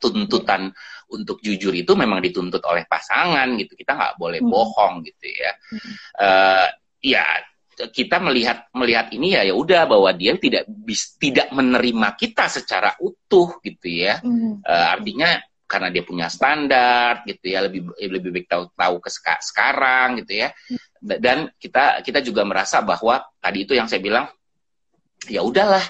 [0.00, 0.72] tuntutan
[1.12, 3.76] untuk jujur itu memang dituntut oleh pasangan gitu.
[3.76, 5.52] Kita nggak boleh bohong gitu ya.
[6.18, 6.66] Uh,
[7.02, 7.24] ya
[7.72, 12.92] kita melihat melihat ini ya ya udah bahwa dia tidak bis, tidak menerima kita secara
[13.00, 14.60] utuh gitu ya mm.
[14.62, 15.40] uh, artinya
[15.72, 19.08] karena dia punya standar gitu ya lebih lebih baik tahu tahu ke
[19.40, 20.52] sekarang gitu ya.
[21.00, 24.28] Dan kita kita juga merasa bahwa tadi itu yang saya bilang
[25.32, 25.80] ya udahlah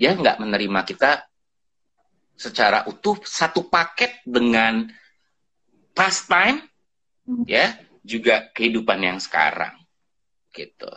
[0.00, 1.28] dia nggak menerima kita
[2.32, 4.88] secara utuh satu paket dengan
[5.92, 6.64] pastime
[7.28, 7.44] mm.
[7.44, 9.76] ya juga kehidupan yang sekarang
[10.56, 10.88] gitu.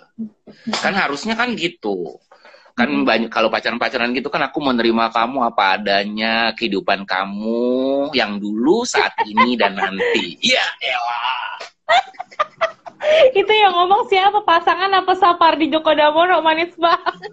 [0.80, 2.24] Kan harusnya kan gitu
[2.74, 8.82] kan banyak kalau pacaran-pacaran gitu kan aku menerima kamu apa adanya kehidupan kamu yang dulu
[8.82, 10.38] saat ini dan nanti.
[10.54, 11.44] Iya elah
[13.34, 14.42] itu yang ngomong siapa?
[14.44, 17.32] Pasangan apa sapar di Joko Damono manis banget.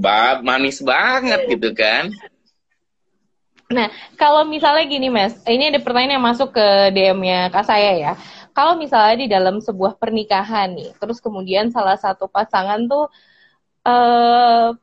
[0.00, 2.10] Ba manis banget gitu kan.
[3.70, 3.86] Nah
[4.18, 5.36] kalau misalnya gini mas.
[5.46, 8.12] Ini ada pertanyaan yang masuk ke DM-nya kak saya ya.
[8.50, 13.06] Kalau misalnya di dalam sebuah pernikahan nih, terus kemudian salah satu pasangan tuh
[13.86, 14.74] uh,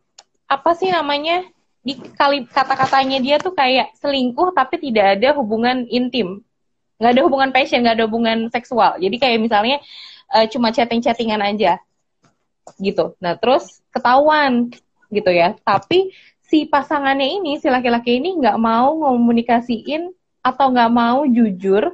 [0.48, 1.46] apa sih namanya?
[1.84, 6.44] Di kali kata-katanya dia tuh kayak selingkuh tapi tidak ada hubungan intim.
[6.98, 8.98] nggak ada hubungan passion, nggak ada hubungan seksual.
[8.98, 9.78] Jadi kayak misalnya
[10.34, 11.78] uh, cuma chatting-chattingan aja.
[12.82, 13.14] Gitu.
[13.22, 14.74] Nah, terus ketahuan
[15.14, 15.54] gitu ya.
[15.62, 16.10] Tapi
[16.42, 20.10] si pasangannya ini, si laki-laki ini nggak mau ngomunikasiin
[20.42, 21.94] atau nggak mau jujur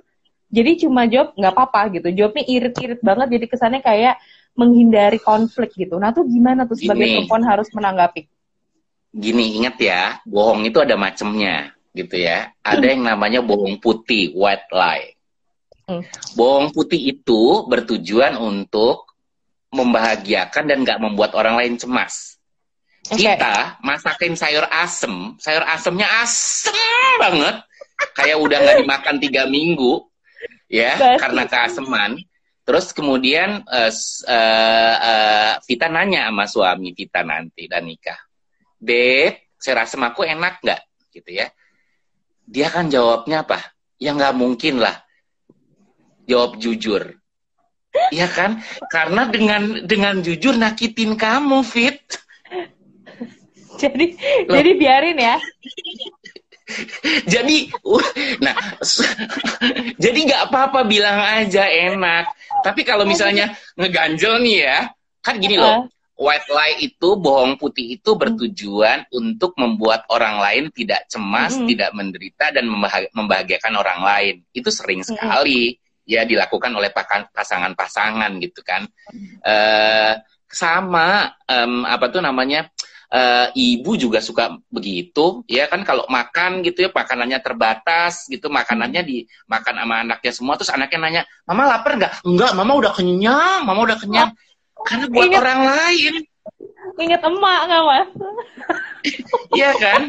[0.54, 4.22] jadi cuma jawab nggak apa-apa gitu jawabnya irit-irit banget jadi kesannya kayak
[4.54, 5.98] menghindari konflik gitu.
[5.98, 8.30] Nah tuh gimana tuh sebagai gini, perempuan harus menanggapi?
[9.14, 12.54] Gini ingat ya bohong itu ada macamnya gitu ya.
[12.62, 15.14] Ada yang namanya bohong putih white lie.
[15.84, 16.00] Hmm.
[16.40, 19.04] bohong putih itu bertujuan untuk
[19.76, 22.40] membahagiakan dan nggak membuat orang lain cemas.
[23.04, 23.36] Okay.
[23.36, 26.72] kita masakin sayur asem sayur asemnya asem
[27.20, 27.60] banget.
[28.16, 30.08] Kayak udah nggak dimakan tiga minggu
[30.72, 31.20] ya Basi.
[31.20, 32.12] karena keaseman
[32.64, 33.92] terus kemudian uh,
[34.28, 38.18] uh, uh, Vita nanya sama suami Vita nanti dan nikah
[38.80, 41.48] Dek saya rasa aku enak nggak gitu ya
[42.44, 43.60] dia kan jawabnya apa
[44.00, 45.00] ya nggak mungkin lah
[46.28, 47.24] jawab jujur
[48.10, 48.62] Iya kan?
[48.90, 52.02] Karena dengan dengan jujur nakitin kamu, Fit.
[53.82, 54.18] Jadi
[54.50, 54.54] Loh.
[54.54, 55.36] jadi biarin ya.
[57.34, 57.58] jadi
[58.40, 58.56] nah
[60.04, 62.32] jadi nggak apa-apa bilang aja enak
[62.64, 64.80] tapi kalau misalnya ngeganjel nih ya
[65.24, 69.18] kan gini loh white lie itu bohong putih itu bertujuan hmm.
[69.18, 71.68] untuk membuat orang lain tidak cemas, hmm.
[71.68, 72.70] tidak menderita dan
[73.12, 74.36] membahagiakan orang lain.
[74.54, 75.10] Itu sering hmm.
[75.10, 76.94] sekali ya dilakukan oleh
[77.34, 78.86] pasangan-pasangan gitu kan.
[79.10, 79.36] Hmm.
[79.42, 80.14] Uh,
[80.54, 82.93] sama um, apa tuh namanya uh,
[83.54, 85.86] ibu juga suka begitu ya kan?
[85.86, 90.54] Kalau makan gitu ya makanannya terbatas gitu makanannya dimakan sama anaknya semua.
[90.58, 92.14] Terus anaknya nanya mama lapar nggak?
[92.26, 94.34] Enggak mama udah kenyang mama udah kenyang.
[94.84, 96.14] Karena buat orang lain
[97.00, 98.10] inget emak nggak mas?
[99.54, 100.02] Iya kan?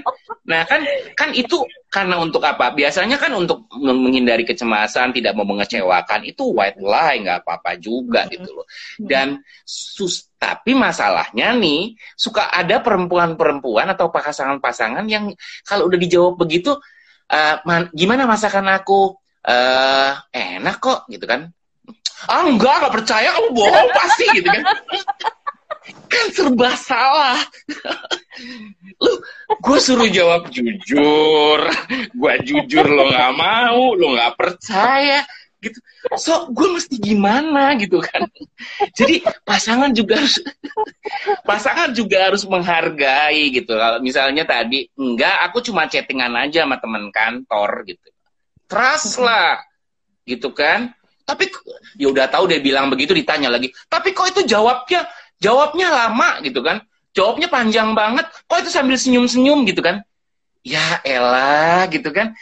[0.46, 0.86] Nah kan
[1.18, 2.70] kan itu karena untuk apa?
[2.70, 8.54] Biasanya kan untuk menghindari kecemasan tidak mau mengecewakan itu white lie nggak apa-apa juga gitu
[8.54, 8.66] loh.
[8.94, 15.34] Dan sus tapi masalahnya nih suka ada perempuan-perempuan atau pasangan-pasangan yang
[15.66, 16.78] kalau udah dijawab begitu
[17.34, 19.18] uh, man, gimana masakan aku?
[19.44, 21.52] Uh, enak kok gitu kan.
[22.24, 24.64] Ah enggak nggak percaya kamu bohong pasti gitu kan
[26.07, 27.40] kan serba salah.
[29.00, 29.12] Lu
[29.61, 31.61] gue suruh jawab jujur.
[32.14, 35.24] Gue jujur lo nggak mau lo nggak percaya
[35.64, 35.78] gitu.
[36.20, 38.28] So gue mesti gimana gitu kan.
[38.92, 40.36] Jadi pasangan juga harus
[41.42, 43.72] pasangan juga harus menghargai gitu.
[43.72, 48.09] Kalau misalnya tadi enggak aku cuma chattingan aja sama teman kantor gitu.
[48.68, 49.64] Trust lah
[50.28, 50.92] gitu kan.
[51.24, 51.48] Tapi
[51.96, 53.72] ya udah tahu dia bilang begitu ditanya lagi.
[53.88, 55.09] Tapi kok itu jawabnya
[55.45, 56.80] jawabnya lama gitu kan?
[57.12, 58.26] Jawabnya panjang banget.
[58.49, 60.01] Kok itu sambil senyum-senyum gitu kan?
[60.64, 62.32] Ya elah gitu kan.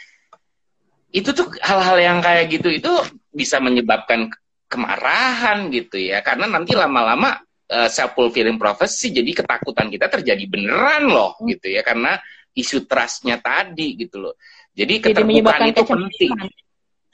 [1.11, 2.91] Itu tuh hal-hal yang kayak gitu itu
[3.29, 4.31] bisa menyebabkan
[4.71, 6.23] kemarahan gitu ya.
[6.23, 7.37] Karena nanti lama-lama
[7.69, 11.53] uh, eh, self fulfilling prophecy jadi ketakutan kita terjadi beneran loh hmm.
[11.53, 12.17] gitu ya karena
[12.55, 14.35] isu trustnya tadi gitu loh.
[14.73, 16.31] Jadi, jadi keterbukaan itu penting.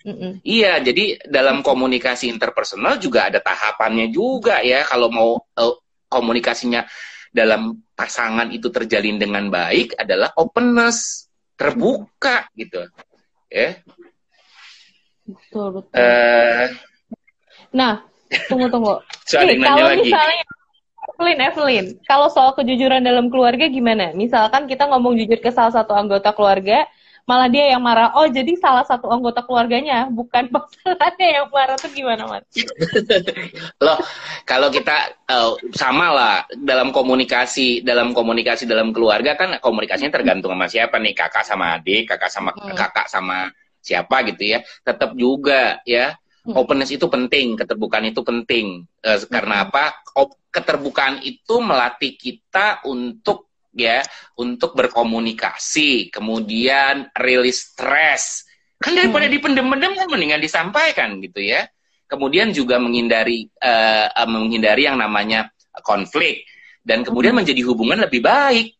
[0.09, 0.31] Mm-mm.
[0.41, 4.81] Iya, jadi dalam komunikasi interpersonal juga ada tahapannya juga ya.
[4.89, 5.75] Kalau mau uh,
[6.09, 6.89] komunikasinya
[7.29, 12.89] dalam pasangan itu terjalin dengan baik adalah openness, terbuka gitu,
[13.53, 13.77] ya.
[15.29, 15.93] Betul betul.
[15.93, 16.65] Uh,
[17.69, 18.01] nah,
[18.49, 18.97] tunggu tunggu.
[19.45, 20.09] Nih, kalau lagi.
[20.09, 20.43] misalnya
[21.09, 24.09] Evelyn, Evelyn, kalau soal kejujuran dalam keluarga gimana?
[24.17, 26.89] Misalkan kita ngomong jujur ke salah satu anggota keluarga,
[27.25, 28.13] malah dia yang marah.
[28.15, 32.45] Oh, jadi salah satu anggota keluarganya, bukan pasangannya yang marah tuh gimana, Mas?
[33.85, 33.99] Loh,
[34.45, 40.67] kalau kita uh, sama lah dalam komunikasi, dalam komunikasi dalam keluarga kan komunikasinya tergantung sama
[40.69, 42.75] siapa nih, kakak sama adik, kakak sama hmm.
[42.75, 43.37] kakak sama
[43.79, 44.59] siapa gitu ya.
[44.85, 46.15] Tetap juga ya.
[46.39, 46.55] Hmm.
[46.55, 48.87] Openness itu penting, keterbukaan itu penting.
[49.03, 49.65] Uh, karena hmm.
[49.69, 49.83] apa?
[50.49, 54.01] keterbukaan itu melatih kita untuk ya
[54.37, 58.45] untuk berkomunikasi, kemudian rilis stres.
[58.79, 59.33] Kan daripada hmm.
[59.35, 61.67] dipendem-pendem kan mendingan disampaikan gitu ya.
[62.09, 65.51] Kemudian juga menghindari uh, menghindari yang namanya
[65.85, 66.47] konflik
[66.81, 67.45] dan kemudian hmm.
[67.45, 68.73] menjadi hubungan lebih baik.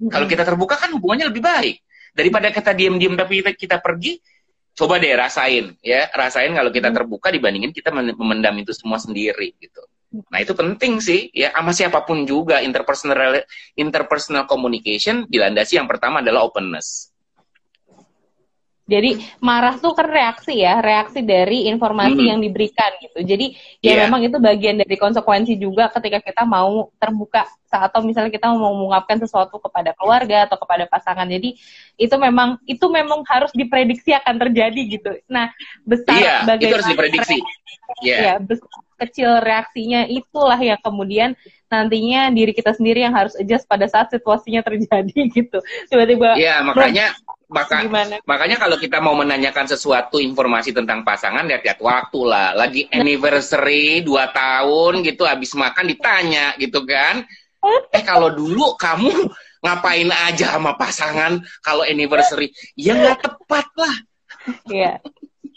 [0.00, 0.08] Hmm.
[0.08, 1.82] Kalau kita terbuka kan hubungannya lebih baik.
[2.10, 4.18] Daripada kita diam-diam tapi kita, kita pergi,
[4.74, 6.96] coba deh rasain ya, rasain kalau kita hmm.
[6.96, 9.82] terbuka dibandingin kita memendam itu semua sendiri gitu.
[10.10, 13.46] Nah itu penting sih ya sama siapa pun juga interpersonal
[13.78, 17.14] interpersonal communication dilandasi yang pertama adalah openness.
[18.90, 22.30] Jadi marah tuh kan reaksi ya, reaksi dari informasi hmm.
[22.34, 23.22] yang diberikan gitu.
[23.22, 23.98] Jadi ya yeah.
[24.10, 29.22] memang itu bagian dari konsekuensi juga ketika kita mau terbuka atau misalnya kita mau mengungkapkan
[29.22, 31.28] sesuatu kepada keluarga atau kepada pasangan.
[31.30, 31.54] Jadi
[31.94, 35.10] itu memang itu memang harus diprediksi akan terjadi gitu.
[35.30, 35.54] Nah
[35.86, 37.38] besar yeah, bagaimana itu harus diprediksi.
[38.02, 38.20] Yeah.
[38.20, 41.32] Ya besar kecil reaksinya itulah yang kemudian
[41.72, 45.58] nantinya diri kita sendiri yang harus adjust pada saat situasinya terjadi gitu.
[45.88, 46.36] Tiba-tiba.
[46.36, 47.16] Iya makanya
[47.50, 48.22] maka Gimana?
[48.30, 53.02] makanya kalau kita mau menanyakan sesuatu informasi tentang pasangan lihat-lihat waktu lah lagi nah.
[53.02, 57.26] anniversary dua tahun gitu habis makan ditanya gitu kan
[57.92, 59.12] eh kalau dulu kamu
[59.60, 63.96] ngapain aja sama pasangan kalau anniversary ya nggak tepat lah
[64.72, 64.92] iya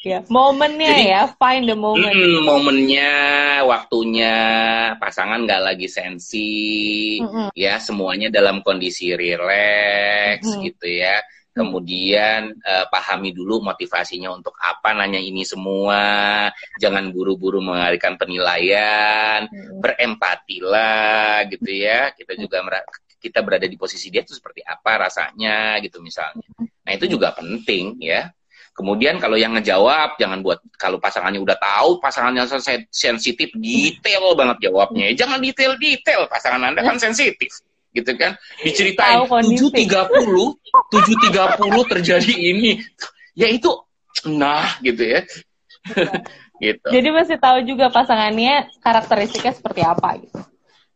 [0.04, 2.12] Ya, momennya Jadi, ya, find the moment.
[2.12, 3.12] Mm, momennya,
[3.64, 4.36] waktunya,
[5.00, 6.52] pasangan nggak lagi sensi,
[7.24, 7.48] mm -hmm.
[7.56, 10.64] ya semuanya dalam kondisi rileks mm -hmm.
[10.68, 11.24] gitu ya.
[11.54, 16.50] Kemudian uh, pahami dulu motivasinya untuk apa nanya ini semua,
[16.82, 19.78] jangan buru-buru mengalihkan penilaian, mm -hmm.
[19.78, 22.10] berempatilah gitu ya.
[22.18, 22.66] Kita juga
[23.22, 26.42] kita berada di posisi dia itu seperti apa rasanya gitu misalnya.
[26.58, 28.34] Nah itu juga penting ya.
[28.74, 32.50] Kemudian kalau yang ngejawab jangan buat kalau pasangannya udah tahu pasangannya
[32.90, 35.14] sensitif detail banget jawabnya.
[35.14, 37.62] Jangan detail-detail pasangan Anda kan sensitif
[37.94, 38.36] gitu kan.
[38.60, 40.10] Diceritain 730
[40.92, 42.82] 730 terjadi ini.
[43.38, 43.70] Ya itu
[44.26, 45.22] nah gitu ya.
[46.64, 46.88] gitu.
[46.90, 50.42] Jadi masih tahu juga pasangannya karakteristiknya seperti apa gitu.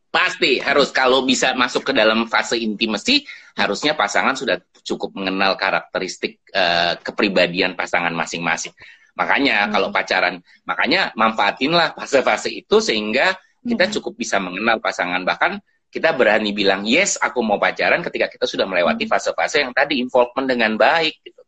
[0.08, 6.42] Pasti harus kalau bisa masuk ke dalam fase intimasi, harusnya pasangan sudah cukup mengenal karakteristik
[6.56, 8.72] uh, kepribadian pasangan masing-masing.
[9.18, 9.72] Makanya hmm.
[9.74, 13.36] kalau pacaran, makanya manfaatinlah fase-fase itu sehingga
[13.66, 13.94] kita hmm.
[14.00, 18.68] cukup bisa mengenal pasangan bahkan kita berani bilang yes aku mau pacaran ketika kita sudah
[18.68, 19.12] melewati hmm.
[19.12, 21.42] fase-fase yang tadi involvement dengan baik gitu.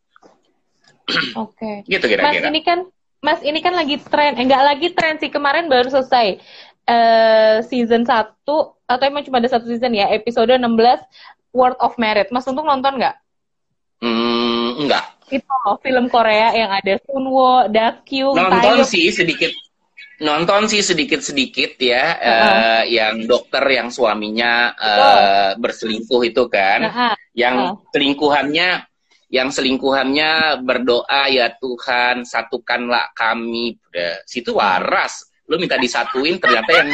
[1.43, 1.57] Oke.
[1.57, 1.75] Okay.
[1.87, 2.47] gitu kira-kira.
[2.47, 2.79] Mas ini kan
[3.19, 6.39] Mas ini kan lagi tren, enggak eh, lagi tren sih kemarin baru selesai
[6.87, 10.63] uh, season 1 atau emang cuma ada satu season ya, episode 16
[11.51, 12.31] World of Merit.
[12.31, 13.15] Mas Untung nonton nggak?
[13.99, 15.03] Hmm, enggak.
[15.27, 18.87] Itu loh, film Korea yang ada Sunwo, Dakyu, Nonton Taeyong.
[18.87, 19.51] sih sedikit
[20.19, 22.43] nonton sih sedikit-sedikit ya uh -huh.
[22.43, 26.79] uh, yang dokter yang suaminya uh, berselingkuh itu kan.
[26.85, 27.13] Uh -huh.
[27.35, 27.91] Yang uh -huh.
[27.95, 28.69] selingkuhannya
[29.29, 33.77] yang selingkuhannya berdoa ya Tuhan satukanlah kami.
[33.93, 36.89] Udah, situ waras lu minta disatuin ternyata yang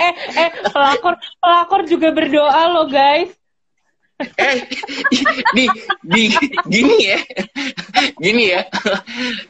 [0.00, 3.28] eh eh pelakor pelakor juga berdoa lo guys
[4.38, 4.56] eh
[5.56, 5.64] di,
[6.02, 6.22] di
[6.68, 7.20] gini ya.
[8.16, 8.62] Gini ya.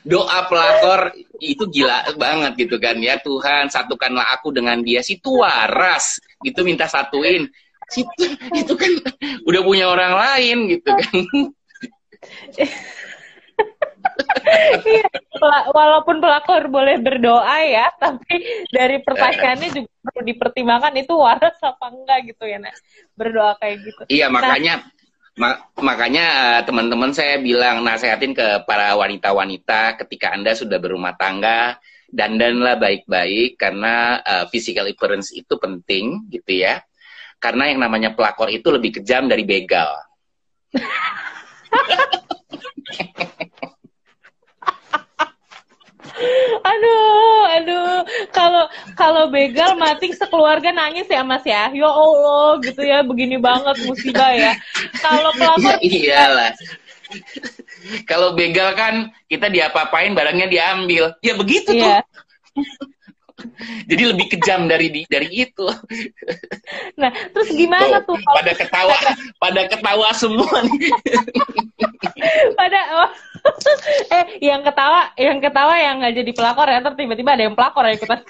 [0.05, 2.99] Doa pelakor itu gila banget gitu kan.
[2.99, 5.01] Ya Tuhan satukanlah aku dengan dia.
[5.01, 7.49] Si waras gitu minta satuin.
[7.93, 8.25] Situ
[8.57, 8.93] itu kan
[9.45, 11.17] udah punya orang lain gitu kan
[14.87, 15.09] iya,
[15.73, 22.35] walaupun pelakor boleh berdoa ya, tapi dari pertanyaannya juga perlu dipertimbangkan itu waras apa enggak
[22.35, 22.75] gitu ya, Nak.
[23.19, 24.03] Berdoa kayak gitu.
[24.11, 24.75] Iya, nah, makanya
[25.35, 25.51] ma
[25.83, 32.79] makanya uh, teman-teman saya bilang nasehatin ke para wanita-wanita ketika Anda sudah berumah tangga, dandanlah
[32.79, 36.83] baik-baik karena uh, physical appearance itu penting gitu ya.
[37.43, 39.91] Karena yang namanya pelakor itu lebih kejam dari begal.
[46.63, 47.99] aduh, aduh.
[48.31, 51.71] Kalau kalau begal mati sekeluarga nangis ya Mas ya.
[51.75, 53.03] Ya Allah, gitu ya.
[53.03, 54.53] Begini banget musibah ya.
[55.05, 56.53] Kalau pelakor ya, iyalah.
[58.09, 61.15] Kalau begal kan kita diapa-apain barangnya diambil.
[61.21, 62.03] Ya begitu iya.
[62.03, 62.15] tuh.
[63.91, 65.67] Jadi lebih kejam dari di, dari itu.
[67.01, 68.17] Nah, terus gimana tuh?
[68.17, 68.97] tuh pada ketawa,
[69.39, 70.91] pada ketawa semua nih.
[72.59, 73.11] pada oh,
[74.17, 77.85] eh yang ketawa yang ketawa yang nggak jadi pelakor ya terus tiba-tiba ada yang pelakor
[77.85, 78.21] ya ikutan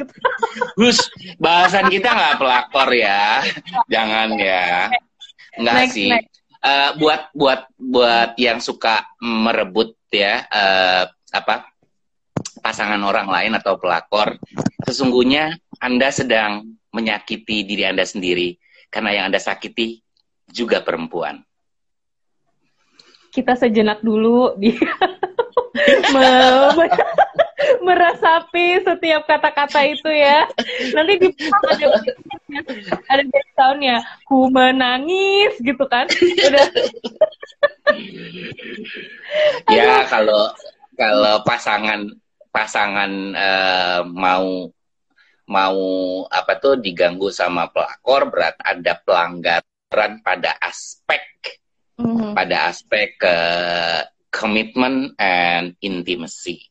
[0.79, 0.99] Gus
[1.39, 3.43] bahasan kita nggak pelakor ya
[3.87, 4.91] jangan ya
[5.59, 6.35] nggak next, sih next.
[6.65, 11.05] Uh, buat buat buat yang suka merebut ya uh,
[11.35, 11.69] apa
[12.65, 14.41] pasangan orang lain atau pelakor
[14.89, 16.65] sesungguhnya anda sedang
[16.97, 18.57] menyakiti diri anda sendiri
[18.89, 20.01] karena yang anda sakiti
[20.49, 21.45] juga perempuan
[23.29, 24.73] kita sejenak dulu di
[27.87, 30.47] merasapi setiap kata-kata itu ya.
[30.95, 31.29] Nanti di
[33.11, 33.23] ada ada
[34.27, 36.07] ku menangis gitu kan.
[36.11, 36.69] Udah.
[39.69, 40.49] ya kalau
[40.95, 42.07] kalau pasangan
[42.55, 44.71] pasangan uh, mau
[45.51, 45.81] mau
[46.31, 51.59] apa tuh diganggu sama pelakor berat ada pelanggaran pada aspek
[51.99, 52.33] mm-hmm.
[52.39, 56.63] pada aspek uh, commitment and intimacy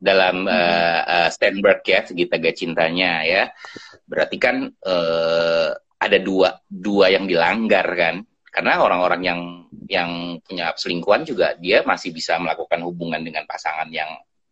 [0.00, 1.28] dalam mm-hmm.
[1.28, 3.52] uh, uh, ya segitiga cintanya ya
[4.08, 5.68] berarti kan uh,
[6.00, 9.40] ada dua dua yang dilanggar kan karena orang-orang yang
[9.86, 10.10] yang
[10.42, 14.10] punya selingkuhan juga dia masih bisa melakukan hubungan dengan pasangan yang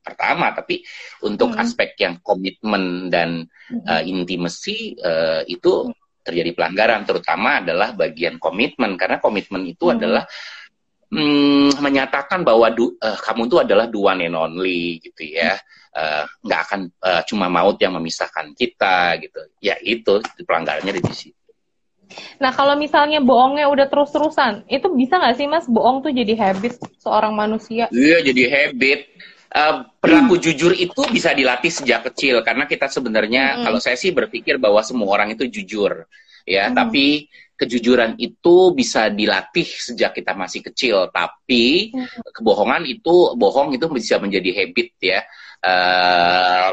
[0.08, 0.80] pertama tapi
[1.20, 1.60] untuk hmm.
[1.60, 3.84] aspek yang komitmen dan hmm.
[3.84, 5.92] uh, intimacy uh, itu
[6.24, 9.94] terjadi pelanggaran terutama adalah bagian komitmen karena komitmen itu hmm.
[10.00, 10.24] adalah
[11.12, 15.56] hmm, menyatakan bahwa du, uh, kamu itu adalah dua one and only gitu ya
[15.96, 21.14] eh, nggak uh, akan uh, cuma maut yang memisahkan kita gitu ya itu pelanggarannya di
[21.16, 21.38] situ
[22.40, 26.80] Nah kalau misalnya bohongnya udah terus-terusan, itu bisa nggak sih mas bohong tuh jadi habit
[27.00, 27.90] seorang manusia?
[27.92, 29.00] Iya jadi habit.
[29.48, 30.44] Uh, perilaku hmm.
[30.44, 33.64] jujur itu bisa dilatih sejak kecil karena kita sebenarnya hmm.
[33.64, 36.04] kalau saya sih berpikir bahwa semua orang itu jujur
[36.44, 36.76] ya hmm.
[36.76, 42.28] tapi kejujuran itu bisa dilatih sejak kita masih kecil tapi hmm.
[42.28, 45.24] kebohongan itu bohong itu bisa menjadi habit ya
[45.64, 46.70] uh,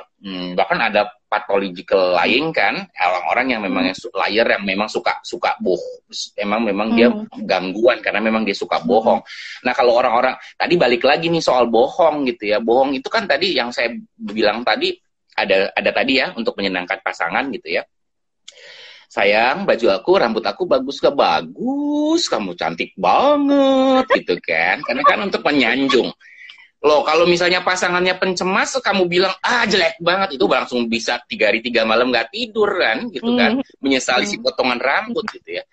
[0.58, 4.10] bahkan ada pathological lying kan orang-orang yang memang hmm.
[4.26, 5.78] liar yang memang suka suka boh
[6.40, 6.98] emang memang hmm.
[6.98, 7.10] dia
[7.46, 9.22] gangguan karena memang dia suka bohong.
[9.68, 12.58] Nah kalau orang-orang tadi balik lagi nih soal bohong gitu ya.
[12.64, 14.96] Bohong itu kan tadi yang saya bilang tadi
[15.36, 17.84] ada ada tadi ya untuk menyenangkan pasangan gitu ya.
[19.12, 24.82] Sayang baju aku rambut aku bagus gak bagus kamu cantik banget gitu kan.
[24.82, 26.10] Karena kan untuk menyanjung
[26.84, 31.64] Loh, kalau misalnya pasangannya pencemas, kamu bilang, ah jelek banget, itu langsung bisa tiga hari
[31.64, 33.82] tiga malam nggak tidur kan, gitu kan, mm.
[33.82, 35.64] menyesali si potongan rambut gitu ya.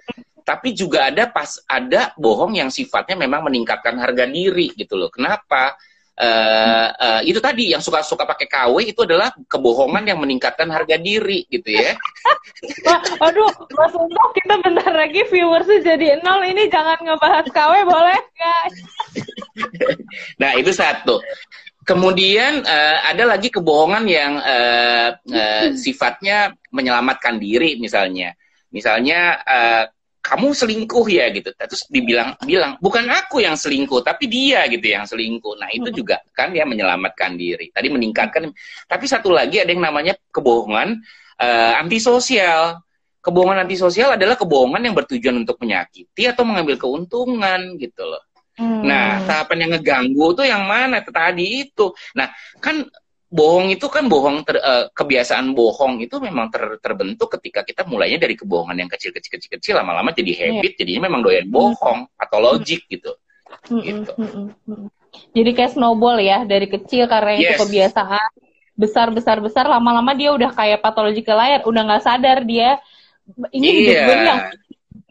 [0.42, 5.12] Tapi juga ada pas ada bohong yang sifatnya memang meningkatkan harga diri gitu loh.
[5.12, 5.76] Kenapa?
[6.18, 11.48] Uh, uh, itu tadi yang suka-suka pakai KW itu adalah kebohongan yang meningkatkan harga diri
[11.48, 11.96] gitu ya.
[12.84, 18.20] Wah, aduh, Mas Untung kita bentar lagi viewersnya jadi nol ini jangan ngebahas KW boleh
[18.20, 18.64] nggak?
[20.40, 21.22] nah itu satu.
[21.82, 28.38] Kemudian uh, ada lagi kebohongan yang uh, uh, sifatnya menyelamatkan diri misalnya.
[28.70, 29.84] Misalnya uh,
[30.23, 31.51] kamu selingkuh ya gitu.
[31.51, 35.59] Terus dibilang bilang bukan aku yang selingkuh tapi dia gitu yang selingkuh.
[35.59, 37.75] Nah itu juga kan ya menyelamatkan diri.
[37.75, 38.55] Tadi meningkatkan
[38.87, 41.03] tapi satu lagi ada yang namanya kebohongan
[41.43, 42.79] uh, antisosial.
[43.23, 48.23] Kebohongan antisosial adalah kebohongan yang bertujuan untuk menyakiti atau mengambil keuntungan gitu loh.
[48.59, 48.85] Hmm.
[48.85, 51.01] Nah, tahapan yang ngeganggu tuh yang mana?
[51.01, 51.95] Tadi itu.
[52.18, 52.29] Nah,
[52.61, 52.85] kan
[53.33, 58.20] bohong itu kan bohong ter, uh, kebiasaan bohong itu memang ter, terbentuk ketika kita mulainya
[58.20, 60.41] dari kebohongan yang kecil-kecil kecil-kecil lama-lama jadi iya.
[60.53, 60.78] habit yeah.
[60.85, 62.22] jadinya memang doyan bohong mm.
[62.28, 63.16] atau logik gitu.
[63.72, 64.12] Mm -mm, gitu.
[64.20, 64.28] Mm
[64.68, 64.87] -mm.
[65.33, 67.41] Jadi kayak snowball ya dari kecil karena yes.
[67.41, 68.28] itu kebiasaan
[68.76, 72.80] besar besar besar lama-lama dia udah kayak patologi ke layar udah nggak sadar dia
[73.53, 74.28] ini yeah.
[74.28, 74.41] yang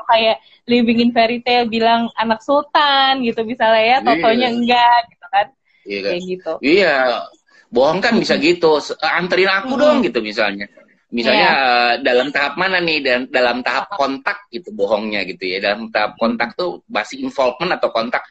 [0.10, 0.38] kayak
[0.70, 4.54] living in fairy tale bilang anak sultan gitu misalnya ya totonya yeah.
[4.54, 5.48] enggak gitu kan
[5.90, 6.02] yeah.
[6.06, 6.52] kayak gitu.
[6.62, 6.98] Iya.
[7.10, 7.41] Yeah
[7.72, 8.78] bohong kan bisa gitu.
[8.78, 10.68] Eh, anterin aku dong gitu misalnya.
[11.12, 11.92] Misalnya yeah.
[12.00, 12.04] Iya.
[12.04, 13.00] dalam tahap mana nih?
[13.04, 15.58] Dan dalam tahap kontak gitu bohongnya gitu ya.
[15.64, 18.24] Dalam tahap kontak tuh masih involvement atau kontak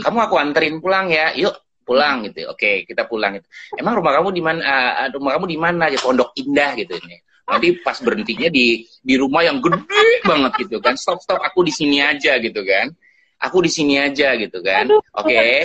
[0.00, 1.52] kamu aku anterin pulang ya yuk
[1.86, 3.46] pulang gitu oke kita pulang itu
[3.78, 5.84] emang rumah kamu di mana uh, rumah kamu di mana?
[5.92, 7.16] Gitu pondok indah gitu ini.
[7.46, 10.98] Nanti pas berhentinya di di rumah yang gede banget gitu kan.
[10.98, 12.90] Stop stop aku di sini aja gitu kan.
[13.38, 14.88] Aku di sini aja gitu kan.
[14.92, 15.30] Oke.
[15.30, 15.56] Okay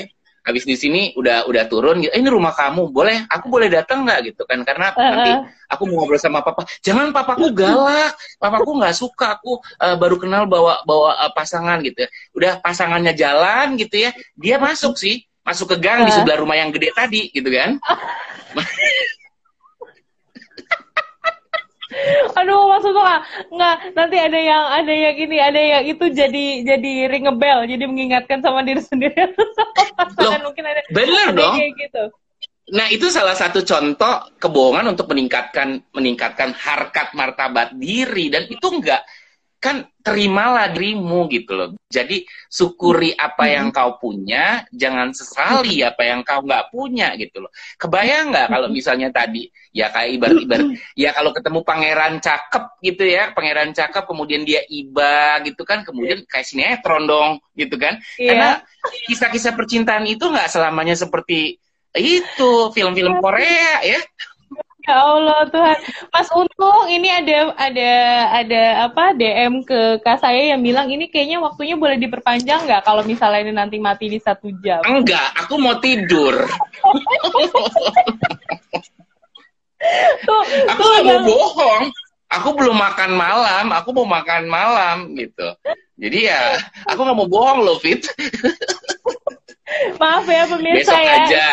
[0.41, 4.09] habis di sini udah udah turun gitu eh, ini rumah kamu boleh aku boleh datang
[4.09, 5.31] nggak gitu kan karena uh, nanti
[5.69, 10.49] aku mau ngobrol sama papa jangan papaku galak papaku nggak suka aku uh, baru kenal
[10.49, 12.09] bawa bawa uh, pasangan gitu ya.
[12.33, 16.05] udah pasangannya jalan gitu ya dia masuk sih masuk ke gang uh.
[16.09, 17.77] di sebelah rumah yang gede tadi gitu kan
[22.39, 23.21] Aduh, maksudnya nggak
[23.51, 27.67] nggak nanti ada yang ada yang ini, ada yang itu jadi jadi ring a bell,
[27.67, 29.35] jadi mengingatkan sama diri sendiri.
[30.21, 31.55] Loh, mungkin ada, bener ada dong.
[31.59, 32.03] Kayak gitu.
[32.71, 39.03] Nah, itu salah satu contoh kebohongan untuk meningkatkan meningkatkan harkat martabat diri dan itu enggak
[39.61, 41.69] kan terimalah dirimu gitu loh.
[41.85, 43.85] Jadi syukuri apa yang mm-hmm.
[43.85, 45.91] kau punya, jangan sesali mm-hmm.
[45.93, 47.53] apa yang kau nggak punya gitu loh.
[47.77, 48.81] Kebayang nggak kalau mm-hmm.
[48.81, 54.41] misalnya tadi ya kayak ibarat-ibarat ya kalau ketemu pangeran cakep gitu ya, pangeran cakep kemudian
[54.41, 58.01] dia iba gitu kan, kemudian kayak sinetron dong gitu kan.
[58.17, 58.33] Yeah.
[58.33, 58.49] Karena
[59.05, 61.61] kisah-kisah percintaan itu nggak selamanya seperti
[61.93, 64.01] itu film-film Korea ya.
[64.81, 65.77] Ya Allah Tuhan,
[66.09, 67.91] Mas Untung ini ada ada
[68.41, 73.05] ada apa DM ke kak saya yang bilang ini kayaknya waktunya boleh diperpanjang nggak kalau
[73.05, 74.81] misalnya ini nanti mati di satu jam?
[74.81, 76.33] Enggak, aku mau tidur.
[80.25, 81.83] tuh, aku nggak mau bohong.
[82.31, 85.51] Aku belum makan malam, aku mau makan malam gitu.
[85.99, 86.57] Jadi ya,
[86.87, 88.07] aku nggak mau bohong loh, Fit.
[89.99, 91.15] Maaf ya pemirsa Besok ya.
[91.27, 91.47] aja.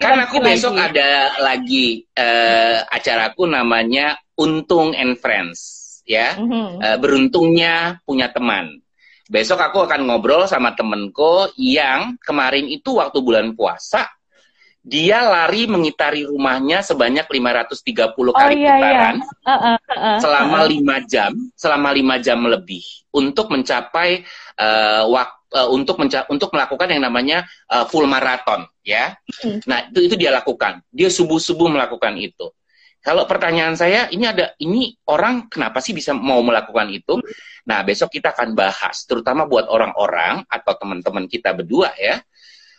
[0.00, 0.96] Kan aku besok lagi.
[0.96, 1.10] ada
[1.40, 5.60] lagi uh, acaraku namanya Untung and Friends,
[6.08, 6.34] ya.
[6.36, 6.68] Mm-hmm.
[6.80, 8.80] Uh, beruntungnya punya teman.
[9.24, 14.04] Besok aku akan ngobrol sama temenku yang kemarin itu waktu bulan puasa
[14.84, 17.72] dia lari mengitari rumahnya sebanyak 530
[18.20, 19.24] oh, kali iya, putaran iya.
[19.24, 21.02] Uh, uh, uh, uh, selama lima uh.
[21.08, 24.28] jam, selama lima jam lebih untuk mencapai
[24.60, 29.14] uh, waktu uh, untuk untuk melakukan yang namanya uh, full marathon ya.
[29.40, 29.62] Hmm.
[29.64, 30.82] Nah, itu itu dia lakukan.
[30.90, 32.50] Dia subuh-subuh melakukan itu.
[33.04, 37.20] Kalau pertanyaan saya, ini ada ini orang kenapa sih bisa mau melakukan itu?
[37.68, 42.24] Nah, besok kita akan bahas terutama buat orang-orang atau teman-teman kita berdua ya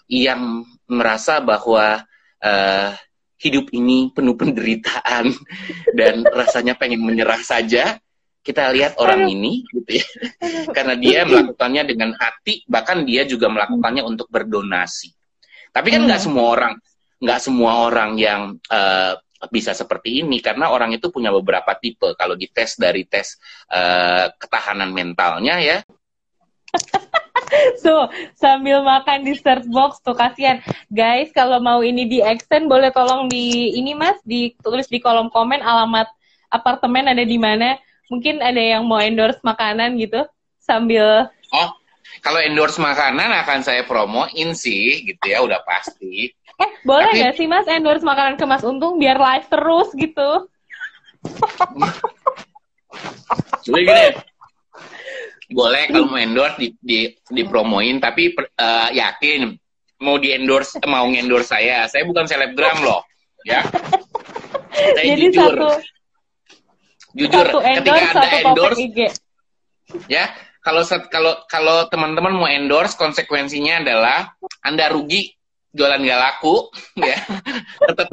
[0.09, 2.05] yang merasa bahwa
[2.41, 2.89] uh,
[3.37, 5.29] hidup ini penuh penderitaan
[5.99, 8.01] dan rasanya pengen menyerah saja
[8.45, 10.05] kita lihat orang ini gitu ya.
[10.69, 15.09] Karena dia melakukannya dengan hati bahkan dia juga melakukannya untuk berdonasi.
[15.73, 16.27] Tapi kan nggak hmm.
[16.29, 16.73] semua orang
[17.17, 19.17] nggak semua orang yang uh,
[19.49, 22.13] bisa seperti ini karena orang itu punya beberapa tipe.
[22.13, 23.41] Kalau dites dari tes
[23.73, 25.81] uh, ketahanan mentalnya ya.
[27.83, 30.61] So sambil makan di search box tuh kasihan.
[30.89, 35.61] Guys kalau mau ini di extend boleh tolong di ini mas ditulis di kolom komen
[35.61, 36.09] alamat
[36.49, 37.77] apartemen ada di mana
[38.11, 40.25] mungkin ada yang mau endorse makanan gitu
[40.61, 41.71] sambil oh
[42.23, 46.31] Kalau endorse makanan akan saya promoin sih, gitu ya, udah pasti.
[46.33, 50.49] Eh, boleh Tapi, gak sih Mas endorse makanan ke Mas Untung biar live terus gitu?
[53.67, 54.07] Jadi gini,
[55.53, 56.99] boleh kalau mau endorse di, di
[57.29, 59.53] dipromoin, tapi uh, yakin
[60.01, 63.05] mau di endorse mau endorse saya, saya bukan selebgram loh,
[63.45, 63.61] ya.
[64.73, 65.53] Saya Jadi jujur.
[65.53, 65.69] satu
[67.15, 68.99] jujur satu endorse, ketika ada endorse, IG.
[70.11, 70.25] ya
[70.59, 75.31] kalau kalau kalau teman-teman mau endorse konsekuensinya adalah anda rugi
[75.75, 76.71] jualan gak laku
[77.09, 77.19] ya
[77.87, 78.07] tetap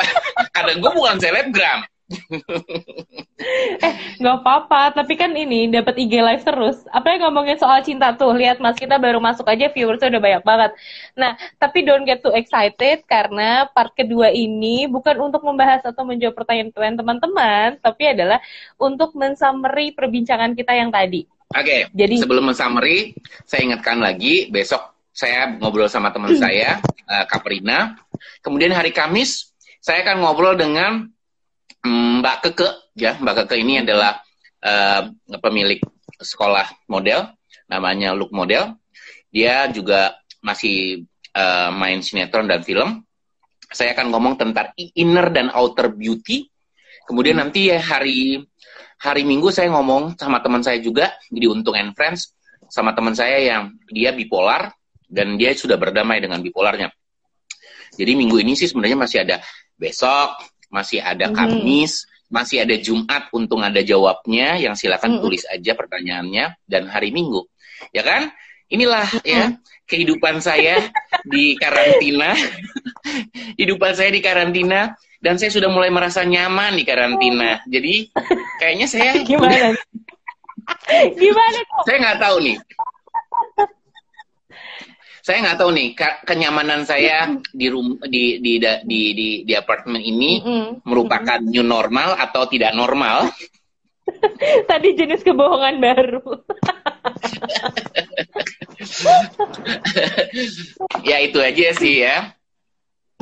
[0.55, 1.83] ada gue bukan selebgram
[3.87, 6.85] eh nggak apa-apa tapi kan ini dapat IG live terus.
[6.93, 8.33] Apa yang ngomongin soal cinta tuh?
[8.37, 10.71] Lihat mas kita baru masuk aja viewersnya udah banyak banget.
[11.19, 16.39] Nah tapi don't get too excited karena part kedua ini bukan untuk membahas atau menjawab
[16.39, 18.39] pertanyaan teman-teman tapi adalah
[18.79, 21.27] untuk mensummary perbincangan kita yang tadi.
[21.53, 23.13] Oke, okay, jadi sebelum mensummary,
[23.45, 28.01] saya ingatkan lagi besok saya ngobrol sama teman saya, uh, Kaprina.
[28.41, 31.13] Kemudian hari Kamis saya akan ngobrol dengan
[31.83, 34.23] Mbak Keke, ya Mbak Keke ini adalah
[34.63, 35.11] uh,
[35.43, 35.83] pemilik
[36.23, 37.27] sekolah model,
[37.67, 38.79] namanya Look Model.
[39.35, 41.03] Dia juga masih
[41.35, 43.03] uh, main sinetron dan film.
[43.73, 46.47] Saya akan ngomong tentang inner dan outer beauty.
[47.09, 47.43] Kemudian hmm.
[47.49, 48.39] nanti ya hari
[49.03, 52.39] hari Minggu saya ngomong sama teman saya juga di Untung and Friends
[52.71, 54.71] sama teman saya yang dia bipolar
[55.13, 56.89] dan dia sudah berdamai dengan bipolarnya.
[57.93, 59.45] Jadi minggu ini sih sebenarnya masih ada
[59.77, 60.41] besok,
[60.73, 61.39] masih ada mm -hmm.
[61.61, 61.93] Kamis,
[62.33, 65.25] masih ada Jumat untung ada jawabnya yang silakan mm -hmm.
[65.29, 67.45] tulis aja pertanyaannya dan hari Minggu.
[67.93, 68.33] Ya kan?
[68.73, 69.29] Inilah mm -hmm.
[69.29, 69.43] ya
[69.85, 70.81] kehidupan saya
[71.29, 72.33] di karantina.
[73.61, 77.61] kehidupan saya di karantina dan saya sudah mulai merasa nyaman di karantina.
[77.69, 78.11] Jadi
[78.59, 79.71] kayaknya saya gimana?
[79.71, 79.71] Udah,
[81.15, 81.83] gimana kok?
[81.85, 82.57] Saya nggak tahu nih.
[85.23, 85.95] Saya nggak tahu nih
[86.27, 90.83] kenyamanan saya di room di di di di, di, di apartemen ini mm -hmm.
[90.83, 91.55] merupakan mm -hmm.
[91.55, 93.31] new normal atau tidak normal.
[94.71, 96.27] Tadi jenis kebohongan baru.
[101.09, 102.35] ya itu aja sih ya.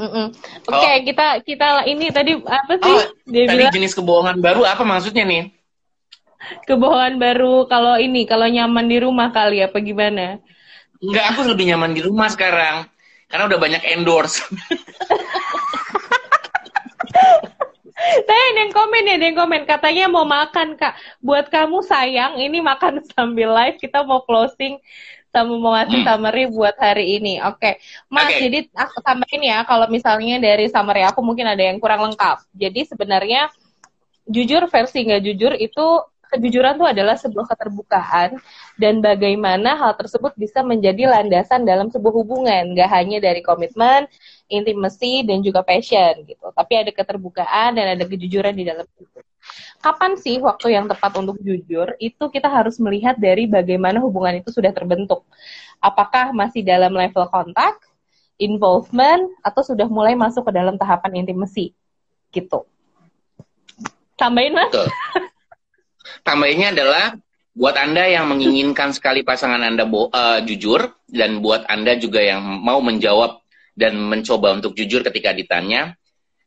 [0.00, 0.32] Oke,
[0.64, 1.04] okay, oh.
[1.04, 2.88] kita kita ini tadi apa sih?
[2.88, 5.52] Oh, Dia tadi bilang, jenis kebohongan baru apa maksudnya nih?
[6.64, 10.40] Kebohongan baru kalau ini kalau nyaman di rumah kali apa gimana?
[11.00, 12.84] Enggak, aku lebih nyaman di rumah sekarang
[13.30, 14.44] karena udah banyak endorse.
[18.00, 20.96] Saya ada yang komen ya, ada yang komen katanya mau makan kak.
[21.20, 24.80] Buat kamu sayang, ini makan sambil live kita mau closing
[25.30, 26.08] sama mau ngasih hmm.
[26.10, 27.38] summary buat hari ini.
[27.46, 27.74] Oke, okay.
[28.10, 28.50] Mas, okay.
[28.50, 32.42] jadi aku tambahin ya kalau misalnya dari summary aku mungkin ada yang kurang lengkap.
[32.50, 33.46] Jadi sebenarnya
[34.26, 35.86] jujur versi nggak jujur itu
[36.30, 38.38] kejujuran itu adalah sebuah keterbukaan
[38.78, 44.06] dan bagaimana hal tersebut bisa menjadi landasan dalam sebuah hubungan, nggak hanya dari komitmen,
[44.46, 46.46] intimasi dan juga passion gitu.
[46.54, 49.20] Tapi ada keterbukaan dan ada kejujuran di dalam itu
[49.80, 51.96] kapan sih waktu yang tepat untuk jujur?
[51.96, 55.24] Itu kita harus melihat dari bagaimana hubungan itu sudah terbentuk.
[55.80, 57.80] Apakah masih dalam level kontak,
[58.36, 61.72] involvement, atau sudah mulai masuk ke dalam tahapan intimasi?
[62.30, 62.60] Gitu.
[64.20, 64.72] Tambahin mas?
[66.10, 66.24] Betul.
[66.26, 67.04] Tambahinnya adalah
[67.50, 72.78] buat Anda yang menginginkan sekali pasangan Anda uh, jujur dan buat Anda juga yang mau
[72.78, 73.42] menjawab
[73.74, 75.94] dan mencoba untuk jujur ketika ditanya,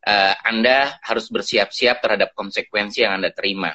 [0.06, 3.74] uh, Anda harus bersiap-siap terhadap konsekuensi yang Anda terima.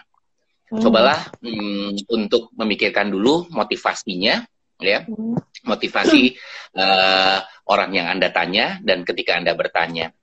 [0.69, 0.81] Hmm.
[0.81, 4.45] Cobalah hmm, untuk memikirkan dulu motivasinya,
[4.81, 5.65] ya, hmm.
[5.65, 6.37] motivasi
[6.77, 10.13] uh, orang yang Anda tanya dan ketika Anda bertanya,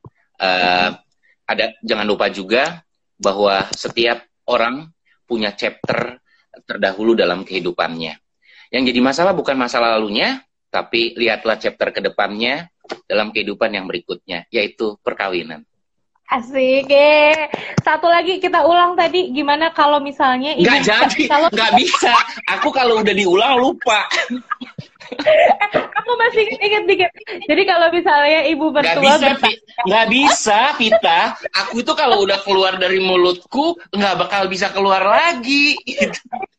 [0.42, 0.90] uh,
[1.46, 2.82] ada jangan lupa juga
[3.18, 4.90] bahwa setiap orang
[5.26, 6.22] punya chapter
[6.64, 8.16] terdahulu dalam kehidupannya.
[8.72, 12.70] Yang jadi masalah bukan masa lalunya, tapi lihatlah chapter ke depannya
[13.06, 15.66] dalam kehidupan yang berikutnya, yaitu perkawinan.
[16.26, 17.46] Asik, eh.
[17.86, 21.48] Satu lagi kita ulang tadi, gimana kalau misalnya ibu Gak jadi, kalau...
[21.54, 22.14] gak bisa.
[22.58, 24.10] Aku kalau udah diulang lupa.
[25.98, 27.10] Aku masih inget dikit.
[27.46, 29.48] Jadi kalau misalnya ibu bertua gak bisa,
[29.86, 31.20] Gak bisa, Vita.
[31.66, 35.76] Aku itu kalau udah keluar dari mulutku, nggak bakal bisa keluar lagi.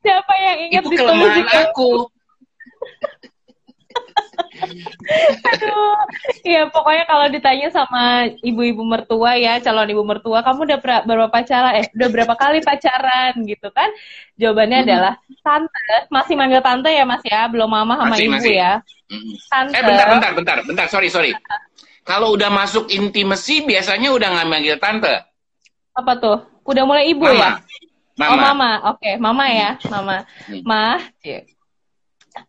[0.03, 2.11] Siapa yang ingat itu kelemahan aku.
[5.53, 5.95] Aduh,
[6.43, 11.73] ya pokoknya kalau ditanya sama ibu-ibu mertua ya, calon ibu mertua, kamu udah berapa pacaran?
[11.79, 13.89] Eh, udah berapa kali pacaran gitu kan?
[14.35, 14.87] Jawabannya hmm.
[14.87, 15.13] adalah
[15.45, 18.55] tante, masih manggil tante ya Mas ya, belum mama sama masih, ibu masih.
[18.57, 18.71] ya.
[19.47, 19.75] Tante.
[19.77, 21.31] Eh bentar, bentar, bentar, bentar, sorry, sorry.
[22.07, 25.27] Kalau udah masuk intimasi biasanya udah nggak manggil tante.
[25.95, 26.37] Apa tuh?
[26.67, 27.35] Udah mulai ibu mama.
[27.35, 27.51] ya?
[28.17, 28.33] Mama.
[28.33, 29.13] Oh mama, oke, okay.
[29.21, 30.25] mama ya, mama.
[30.65, 30.97] Mah,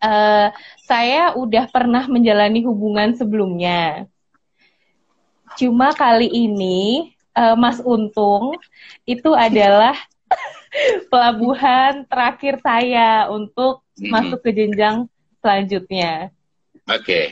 [0.01, 0.49] uh,
[0.89, 4.09] saya udah pernah menjalani hubungan sebelumnya.
[5.61, 8.57] Cuma kali ini uh, Mas Untung
[9.05, 9.93] itu adalah
[11.13, 14.09] pelabuhan terakhir saya untuk mm-hmm.
[14.09, 15.05] masuk ke jenjang
[15.45, 16.33] selanjutnya.
[16.89, 17.05] Oke.
[17.05, 17.25] Okay.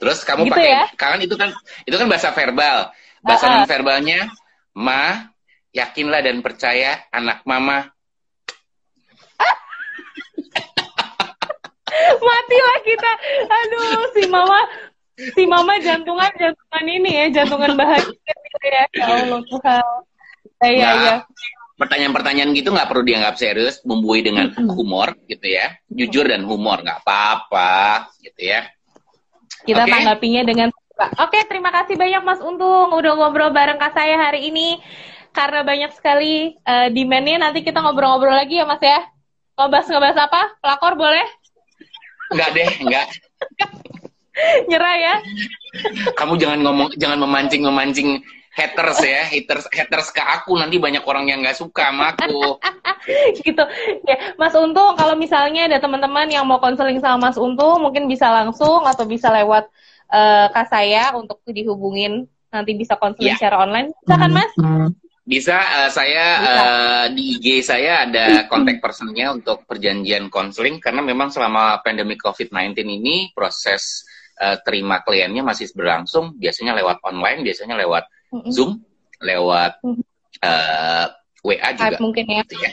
[0.00, 0.84] Terus kamu gitu pakai ya?
[0.96, 1.50] kan itu kan
[1.84, 2.94] itu kan bahasa verbal.
[3.20, 3.66] Bahasa uh -uh.
[3.68, 4.32] verbalnya
[4.72, 5.28] ma
[5.74, 7.90] yakinlah dan percaya anak mama
[12.18, 13.12] matilah kita
[13.46, 14.60] aduh si mama
[15.14, 18.34] si mama jantungan jantungan ini ya jantungan bahagia
[18.64, 19.84] ya ya Allah Tuhan
[20.66, 21.14] ya ya
[21.78, 27.00] pertanyaan-pertanyaan gitu nggak perlu dianggap serius membuai dengan humor gitu ya jujur dan humor nggak
[27.04, 28.68] apa-apa gitu ya
[29.64, 29.92] kita okay.
[29.92, 30.68] tanggapinya dengan
[31.16, 34.76] Oke, terima kasih banyak Mas Untung udah ngobrol bareng Kak saya hari ini.
[35.32, 39.00] Karena banyak sekali uh, demand-nya nanti kita ngobrol-ngobrol lagi ya Mas ya.
[39.56, 40.42] Ngebahas-ngebahas apa?
[40.60, 41.24] Pelakor boleh?
[42.30, 43.06] Enggak deh, enggak.
[44.70, 45.14] Nyerah ya.
[46.16, 51.42] Kamu jangan ngomong jangan memancing-memancing haters ya, haters haters ke aku nanti banyak orang yang
[51.42, 52.58] nggak suka sama aku.
[53.46, 53.64] gitu.
[54.06, 58.30] Ya, Mas Untung kalau misalnya ada teman-teman yang mau konseling sama Mas Untung mungkin bisa
[58.30, 59.70] langsung atau bisa lewat
[60.10, 63.38] uh, kak saya untuk dihubungin nanti bisa konseling ya.
[63.38, 63.94] secara online.
[64.02, 64.52] Bisa kan Mas?
[65.30, 66.50] Bisa, uh, saya Bisa.
[66.50, 72.74] Uh, di IG saya ada kontak personnya untuk perjanjian konseling karena memang selama pandemi COVID-19
[72.82, 74.02] ini proses
[74.42, 78.50] uh, terima kliennya masih berlangsung, biasanya lewat online, biasanya lewat mm -hmm.
[78.50, 78.82] Zoom,
[79.22, 79.78] lewat
[80.42, 81.06] uh,
[81.46, 81.96] WA juga.
[82.02, 82.42] Mungkin ya.
[82.42, 82.70] Gitu ya.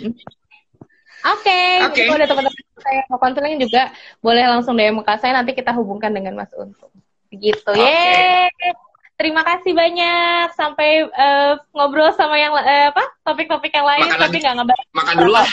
[1.28, 2.06] Oke, okay, okay.
[2.10, 6.10] kalau ada teman-teman saya mau konseling juga boleh langsung DM ke saya nanti kita hubungkan
[6.10, 6.90] dengan Mas Untung.
[7.30, 7.70] Begitu.
[7.70, 8.50] Okay.
[8.50, 8.87] Yeay.
[9.18, 14.38] Terima kasih banyak sampai uh, ngobrol sama yang uh, apa topik-topik yang lain Makan tapi
[14.38, 14.86] nggak ngebahas.
[14.94, 15.48] Makan dulu lah.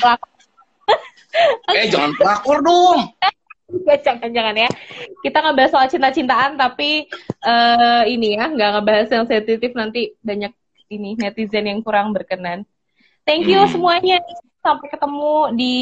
[1.80, 3.08] eh jangan pelakor dong.
[3.88, 4.68] ya, jangan jangan ya.
[5.24, 7.08] Kita ngebahas soal cinta-cintaan tapi
[7.40, 10.52] uh, ini ya nggak ngebahas yang sensitif nanti banyak
[10.92, 12.68] ini netizen yang kurang berkenan.
[13.24, 13.72] Thank you hmm.
[13.72, 14.20] semuanya.
[14.60, 15.76] Sampai ketemu di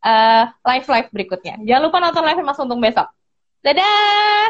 [0.00, 1.60] uh, live live berikutnya.
[1.60, 3.04] Jangan lupa nonton live Mas Untung besok.
[3.60, 4.48] Dadah.